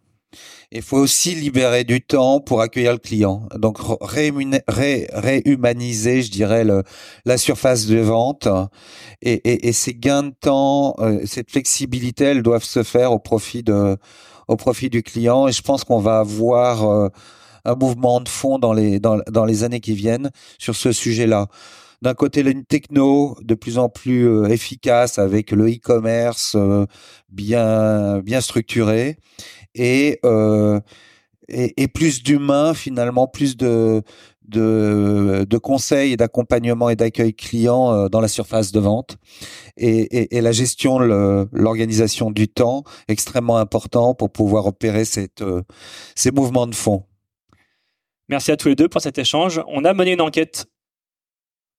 il 0.71 0.83
faut 0.83 0.99
aussi 0.99 1.35
libérer 1.35 1.85
du 1.85 2.03
temps 2.03 2.41
pour 2.41 2.61
accueillir 2.61 2.93
le 2.93 2.99
client. 2.99 3.49
Donc 3.57 3.79
réhumaniser, 4.03 4.61
je 6.23 6.31
dirais, 6.31 6.65
le, 6.65 6.83
la 7.25 7.39
surface 7.39 7.87
de 7.87 7.99
vente. 7.99 8.47
Et, 9.23 9.33
et, 9.33 9.69
et 9.69 9.73
ces 9.73 9.95
gains 9.95 10.25
de 10.25 10.35
temps, 10.39 10.95
cette 11.25 11.51
flexibilité, 11.51 12.25
elles 12.25 12.43
doivent 12.43 12.65
se 12.65 12.83
faire 12.83 13.13
au 13.13 13.19
profit 13.19 13.63
de, 13.63 13.97
au 14.49 14.57
profit 14.57 14.91
du 14.91 15.03
client. 15.03 15.49
Et 15.49 15.53
je 15.53 15.63
pense 15.63 15.85
qu'on 15.85 16.01
va 16.01 16.19
avoir 16.19 16.85
euh, 16.85 17.09
un 17.64 17.75
mouvement 17.75 18.21
de 18.21 18.29
fond 18.29 18.59
dans 18.59 18.73
les, 18.73 19.01
dans, 19.01 19.18
dans 19.31 19.44
les 19.44 19.64
années 19.64 19.81
qui 19.81 19.94
viennent 19.94 20.31
sur 20.59 20.75
ce 20.77 20.92
sujet-là 20.92 21.47
d'un 22.01 22.14
côté 22.14 22.42
une 22.42 22.64
techno 22.64 23.37
de 23.42 23.55
plus 23.55 23.77
en 23.77 23.88
plus 23.88 24.29
euh, 24.29 24.47
efficace 24.47 25.18
avec 25.18 25.51
le 25.51 25.68
e-commerce 25.68 26.57
bien 27.29 28.21
bien 28.21 28.40
structuré 28.40 29.16
et, 29.79 30.18
euh, 30.25 30.81
et, 31.49 31.88
plus 31.88 32.23
d'humains 32.23 32.75
finalement, 32.75 33.27
plus 33.27 33.57
de, 33.57 34.03
conseils 35.62 36.12
et 36.12 36.16
d'accompagnement 36.16 36.90
et 36.90 36.97
d'accueil 36.97 37.35
client 37.35 37.92
euh, 37.92 38.09
dans 38.09 38.21
la 38.21 38.29
surface 38.29 38.73
de 38.73 38.81
vente 38.81 39.16
et, 39.77 40.37
et, 40.37 40.40
la 40.40 40.53
gestion, 40.53 40.99
l'organisation 40.99 42.31
du 42.31 42.49
temps 42.49 42.83
extrêmement 43.09 43.59
important 43.59 44.14
pour 44.14 44.31
pouvoir 44.31 44.66
opérer 44.66 45.05
euh, 45.40 45.62
ces 46.14 46.31
mouvements 46.31 46.66
de 46.66 46.75
fond. 46.75 47.05
Merci 48.29 48.51
à 48.51 48.57
tous 48.57 48.69
les 48.69 48.75
deux 48.75 48.88
pour 48.88 49.01
cet 49.01 49.19
échange. 49.19 49.62
On 49.69 49.85
a 49.85 49.95
mené 49.95 50.12
une 50.12 50.21
enquête. 50.21 50.67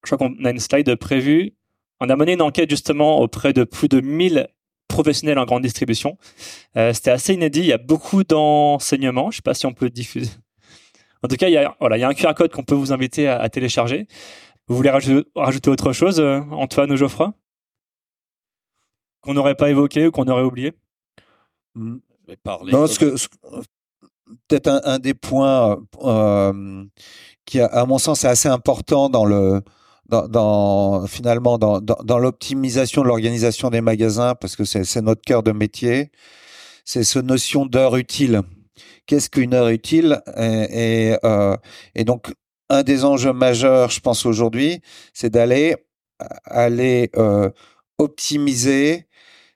Je 0.06 0.16
crois 0.16 0.18
qu'on 0.28 0.44
a 0.46 0.50
une 0.50 0.60
slide 0.60 0.96
prévue. 0.96 1.54
On 2.00 2.10
a 2.10 2.16
mené 2.16 2.34
une 2.34 2.42
enquête 2.42 2.70
justement 2.70 3.20
auprès 3.20 3.54
de 3.54 3.64
plus 3.64 3.88
de 3.88 4.00
1000 4.02 4.48
professionnels 4.88 5.38
en 5.38 5.46
grande 5.46 5.62
distribution. 5.64 6.18
Euh, 6.78 6.94
C'était 6.94 7.12
assez 7.12 7.34
inédit. 7.34 7.60
Il 7.60 7.66
y 7.68 7.74
a 7.74 7.78
beaucoup 7.78 8.24
d'enseignements. 8.24 9.30
Je 9.32 9.36
ne 9.36 9.38
sais 9.38 9.42
pas 9.44 9.54
si 9.54 9.66
on 9.66 9.74
peut 9.74 9.90
diffuser. 9.90 10.32
En 11.22 11.28
tout 11.28 11.36
cas, 11.36 11.50
il 11.50 11.54
y 11.54 11.58
a, 11.58 11.76
voilà, 11.80 11.98
il 11.98 12.02
y 12.02 12.04
a 12.04 12.08
un 12.08 12.14
QR 12.14 12.34
code 12.34 12.52
qu'on 12.52 12.64
peut 12.64 12.76
vous 12.76 12.94
inviter 12.94 13.28
à, 13.28 13.40
à 13.40 13.50
télécharger. 13.50 14.08
Vous 14.68 14.76
voulez 14.76 14.90
rajouter, 14.90 15.30
rajouter 15.36 15.70
autre 15.70 15.92
chose, 15.94 16.20
euh, 16.20 16.40
Antoine 16.52 16.92
ou 16.92 16.96
Geoffroy? 16.96 17.34
Qu'on 19.22 19.34
n'aurait 19.34 19.56
pas 19.56 19.70
évoqué 19.70 20.08
ou 20.08 20.12
qu'on 20.12 20.28
aurait 20.28 20.44
oublié? 20.44 20.74
Mmh. 21.76 21.98
Parler 22.44 22.72
non, 22.72 22.86
ce 22.88 23.00
que, 23.00 23.16
peut-être 24.48 24.82
un, 24.84 25.00
des 25.00 25.14
points 25.14 25.80
euh, 26.02 26.84
qui, 27.46 27.60
à 27.60 27.86
mon 27.86 27.98
sens, 27.98 28.24
est 28.24 28.28
assez 28.28 28.50
important 28.50 29.10
dans 29.10 29.26
le, 29.26 29.62
dans, 30.10 31.06
finalement 31.08 31.58
dans, 31.58 32.20
l'optimisation 32.20 33.02
de 33.02 33.08
l'organisation 33.08 33.70
des 33.70 33.82
magasins, 33.82 34.36
parce 34.36 34.56
que 34.56 34.64
c'est 34.64 35.02
notre 35.02 35.22
cœur 35.22 35.44
de 35.44 35.52
métier, 35.52 36.12
c'est 36.86 37.04
cette 37.04 37.26
notion 37.26 37.66
d'heure 37.66 37.96
utile. 37.96 38.42
Qu'est-ce 39.06 39.30
qu'une 39.30 39.54
heure 39.54 39.70
utile? 39.70 40.22
Euh, 40.38 41.58
et, 41.96 42.04
donc, 42.04 42.32
un 42.70 42.84
des 42.84 43.06
enjeux 43.06 43.34
majeurs, 43.34 43.90
je 43.90 44.00
pense 44.00 44.26
aujourd'hui, 44.26 44.82
c'est 45.14 45.30
d'aller 45.30 45.76
aller 46.46 47.10
euh, 47.16 47.50
optimiser 47.98 49.08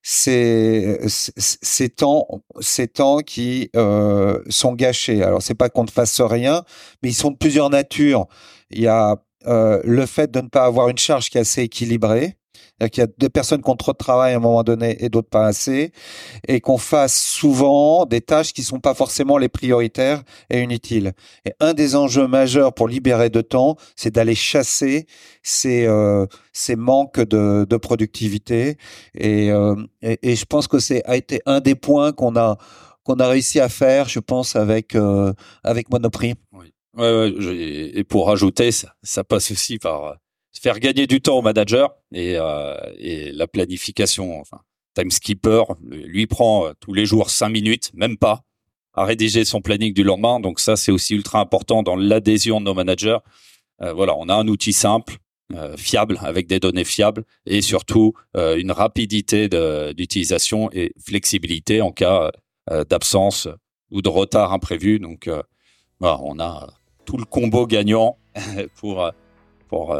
ces, 0.03 0.99
ces 1.07 1.89
temps, 1.89 2.27
ces 2.59 2.89
temps 2.89 3.19
qui 3.19 3.69
euh, 3.75 4.39
sont 4.49 4.73
gâchés. 4.73 5.23
Alors, 5.23 5.41
c'est 5.41 5.55
pas 5.55 5.69
qu'on 5.69 5.85
ne 5.85 5.89
fasse 5.89 6.19
rien, 6.19 6.63
mais 7.01 7.09
ils 7.09 7.13
sont 7.13 7.31
de 7.31 7.37
plusieurs 7.37 7.69
natures. 7.69 8.27
Il 8.69 8.81
y 8.81 8.87
a 8.87 9.23
euh, 9.47 9.81
le 9.85 10.05
fait 10.05 10.29
de 10.29 10.41
ne 10.41 10.49
pas 10.49 10.65
avoir 10.65 10.89
une 10.89 10.97
charge 10.97 11.29
qui 11.29 11.37
est 11.37 11.41
assez 11.41 11.63
équilibrée, 11.63 12.37
qu'il 12.89 13.01
y 13.01 13.05
a 13.05 13.09
des 13.17 13.29
personnes 13.29 13.61
qui 13.61 13.69
ont 13.69 13.75
trop 13.75 13.93
de 13.93 13.97
travail 13.97 14.33
à 14.33 14.37
un 14.37 14.39
moment 14.39 14.63
donné 14.63 15.03
et 15.03 15.09
d'autres 15.09 15.29
pas 15.29 15.45
assez, 15.45 15.91
et 16.47 16.61
qu'on 16.61 16.77
fasse 16.77 17.19
souvent 17.19 18.05
des 18.05 18.21
tâches 18.21 18.53
qui 18.53 18.63
sont 18.63 18.79
pas 18.79 18.93
forcément 18.93 19.37
les 19.37 19.49
prioritaires 19.49 20.21
et 20.49 20.61
inutiles. 20.61 21.13
Et 21.45 21.53
un 21.59 21.73
des 21.73 21.95
enjeux 21.95 22.27
majeurs 22.27 22.73
pour 22.73 22.87
libérer 22.87 23.29
de 23.29 23.41
temps, 23.41 23.75
c'est 23.95 24.13
d'aller 24.13 24.35
chasser 24.35 25.07
ces, 25.41 25.85
euh, 25.85 26.25
ces 26.51 26.75
manques 26.75 27.19
de, 27.19 27.77
productivité. 27.77 28.77
Et, 29.15 29.51
euh, 29.51 29.75
et, 30.01 30.19
et, 30.21 30.35
je 30.35 30.45
pense 30.45 30.67
que 30.67 30.79
c'est 30.79 31.03
a 31.05 31.15
été 31.17 31.41
un 31.45 31.59
des 31.59 31.75
points 31.75 32.11
qu'on 32.11 32.35
a 32.35 32.57
qu'on 33.03 33.15
a 33.15 33.27
réussi 33.27 33.59
à 33.59 33.69
faire, 33.69 34.07
je 34.07 34.19
pense, 34.19 34.55
avec 34.55 34.95
euh, 34.95 35.33
avec 35.63 35.91
Monoprix. 35.91 36.35
Oui. 36.53 36.73
Et 36.99 38.03
pour 38.03 38.27
rajouter, 38.27 38.69
ça, 38.71 39.23
passe 39.23 39.51
aussi 39.51 39.79
par 39.79 40.05
euh, 40.05 40.13
faire 40.63 40.79
gagner 40.79 41.07
du 41.07 41.19
temps 41.19 41.39
au 41.39 41.41
manager 41.41 41.93
et, 42.13 42.35
euh, 42.37 42.77
la 43.33 43.47
planification. 43.47 44.39
Enfin, 44.39 44.61
Timekeeper, 44.95 45.65
lui 45.81 46.25
prend 46.25 46.67
euh, 46.67 46.71
tous 46.79 46.93
les 46.93 47.05
jours 47.05 47.29
cinq 47.29 47.49
minutes, 47.49 47.91
même 47.93 48.17
pas, 48.17 48.43
à 48.93 49.03
rédiger 49.03 49.43
son 49.43 49.59
planning 49.59 49.93
du 49.93 50.03
lendemain. 50.03 50.39
Donc 50.39 50.61
ça, 50.61 50.77
c'est 50.77 50.91
aussi 50.91 51.15
ultra 51.15 51.41
important 51.41 51.83
dans 51.83 51.97
l'adhésion 51.97 52.61
de 52.61 52.65
nos 52.65 52.73
managers. 52.73 53.17
Euh, 53.81 53.91
voilà, 53.91 54.15
on 54.17 54.29
a 54.29 54.35
un 54.35 54.47
outil 54.47 54.73
simple, 54.73 55.17
fiable, 55.77 56.17
avec 56.21 56.47
des 56.47 56.59
données 56.59 56.85
fiables 56.85 57.25
et 57.45 57.61
surtout 57.61 58.13
une 58.33 58.71
rapidité 58.71 59.49
d'utilisation 59.93 60.71
et 60.71 60.93
flexibilité 60.99 61.79
en 61.79 61.91
cas 61.91 62.31
d'absence 62.89 63.47
ou 63.91 64.01
de 64.01 64.09
retard 64.09 64.51
imprévu. 64.51 64.97
Donc 64.97 65.29
on 65.99 66.39
a 66.39 66.73
tout 67.05 67.17
le 67.17 67.25
combo 67.25 67.67
gagnant 67.67 68.17
pour, 68.77 69.11
pour 69.67 69.95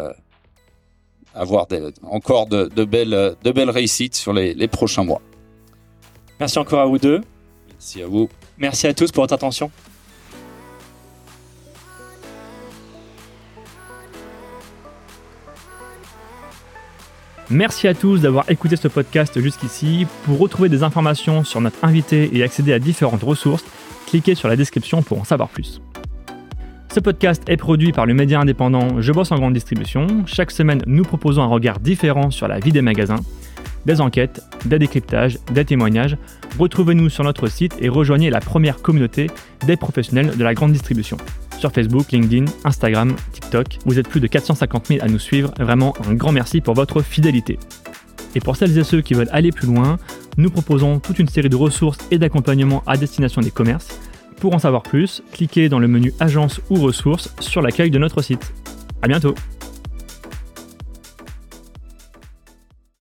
avoir 1.33 1.67
encore 2.03 2.47
de, 2.47 2.69
de, 2.75 2.83
belles, 2.83 3.35
de 3.43 3.51
belles 3.51 3.69
réussites 3.69 4.15
sur 4.15 4.33
les, 4.33 4.53
les 4.53 4.67
prochains 4.67 5.03
mois. 5.03 5.21
Merci 6.39 6.59
encore 6.59 6.81
à 6.81 6.85
vous 6.85 6.97
deux. 6.97 7.21
Merci 7.69 8.01
à 8.01 8.07
vous. 8.07 8.29
Merci 8.57 8.87
à 8.87 8.93
tous 8.93 9.11
pour 9.11 9.23
votre 9.23 9.33
attention. 9.33 9.71
Merci 17.49 17.87
à 17.87 17.93
tous 17.93 18.21
d'avoir 18.21 18.49
écouté 18.49 18.75
ce 18.77 18.87
podcast 18.87 19.39
jusqu'ici. 19.39 20.07
Pour 20.25 20.39
retrouver 20.39 20.69
des 20.69 20.81
informations 20.81 21.43
sur 21.43 21.61
notre 21.61 21.83
invité 21.83 22.35
et 22.35 22.41
accéder 22.41 22.73
à 22.73 22.79
différentes 22.79 23.21
ressources, 23.21 23.63
cliquez 24.07 24.33
sur 24.33 24.47
la 24.47 24.55
description 24.55 25.03
pour 25.03 25.19
en 25.19 25.23
savoir 25.23 25.49
plus. 25.49 25.81
Ce 26.93 26.99
podcast 26.99 27.41
est 27.47 27.57
produit 27.57 27.91
par 27.91 28.05
le 28.05 28.13
média 28.13 28.39
indépendant 28.39 29.01
Je 29.01 29.11
bosse 29.11 29.31
en 29.31 29.37
grande 29.37 29.55
distribution. 29.55 30.05
Chaque 30.27 30.51
semaine, 30.51 30.83
nous 30.85 31.01
proposons 31.01 31.41
un 31.41 31.47
regard 31.47 31.79
différent 31.79 32.29
sur 32.29 32.47
la 32.47 32.59
vie 32.59 32.71
des 32.71 32.83
magasins, 32.83 33.19
des 33.87 33.99
enquêtes, 33.99 34.43
des 34.65 34.77
décryptages, 34.77 35.39
des 35.51 35.65
témoignages. 35.65 36.17
Retrouvez-nous 36.59 37.09
sur 37.09 37.23
notre 37.23 37.47
site 37.47 37.75
et 37.79 37.89
rejoignez 37.89 38.29
la 38.29 38.41
première 38.41 38.83
communauté 38.83 39.31
des 39.65 39.75
professionnels 39.75 40.37
de 40.37 40.43
la 40.43 40.53
grande 40.53 40.71
distribution. 40.71 41.17
Sur 41.57 41.71
Facebook, 41.71 42.11
LinkedIn, 42.11 42.45
Instagram, 42.63 43.15
TikTok, 43.31 43.79
vous 43.87 43.97
êtes 43.97 44.07
plus 44.07 44.19
de 44.19 44.27
450 44.27 44.85
000 44.85 45.03
à 45.03 45.07
nous 45.07 45.17
suivre. 45.17 45.51
Vraiment 45.59 45.95
un 46.07 46.13
grand 46.13 46.31
merci 46.31 46.61
pour 46.61 46.75
votre 46.75 47.01
fidélité. 47.01 47.57
Et 48.35 48.39
pour 48.39 48.55
celles 48.55 48.77
et 48.77 48.83
ceux 48.83 49.01
qui 49.01 49.15
veulent 49.15 49.29
aller 49.31 49.51
plus 49.51 49.65
loin, 49.65 49.97
nous 50.37 50.51
proposons 50.51 50.99
toute 50.99 51.17
une 51.17 51.27
série 51.27 51.49
de 51.49 51.55
ressources 51.55 51.97
et 52.11 52.19
d'accompagnements 52.19 52.83
à 52.85 52.97
destination 52.97 53.41
des 53.41 53.49
commerces 53.49 53.99
pour 54.43 54.53
en 54.53 54.59
savoir 54.59 54.83
plus, 54.83 55.23
cliquez 55.31 55.69
dans 55.69 55.79
le 55.79 55.87
menu 55.87 56.13
Agence 56.19 56.59
ou 56.69 56.75
ressources 56.75 57.33
sur 57.39 57.61
l'accueil 57.61 57.89
de 57.89 57.97
notre 57.97 58.21
site. 58.21 58.53
À 59.01 59.07
bientôt 59.07 59.35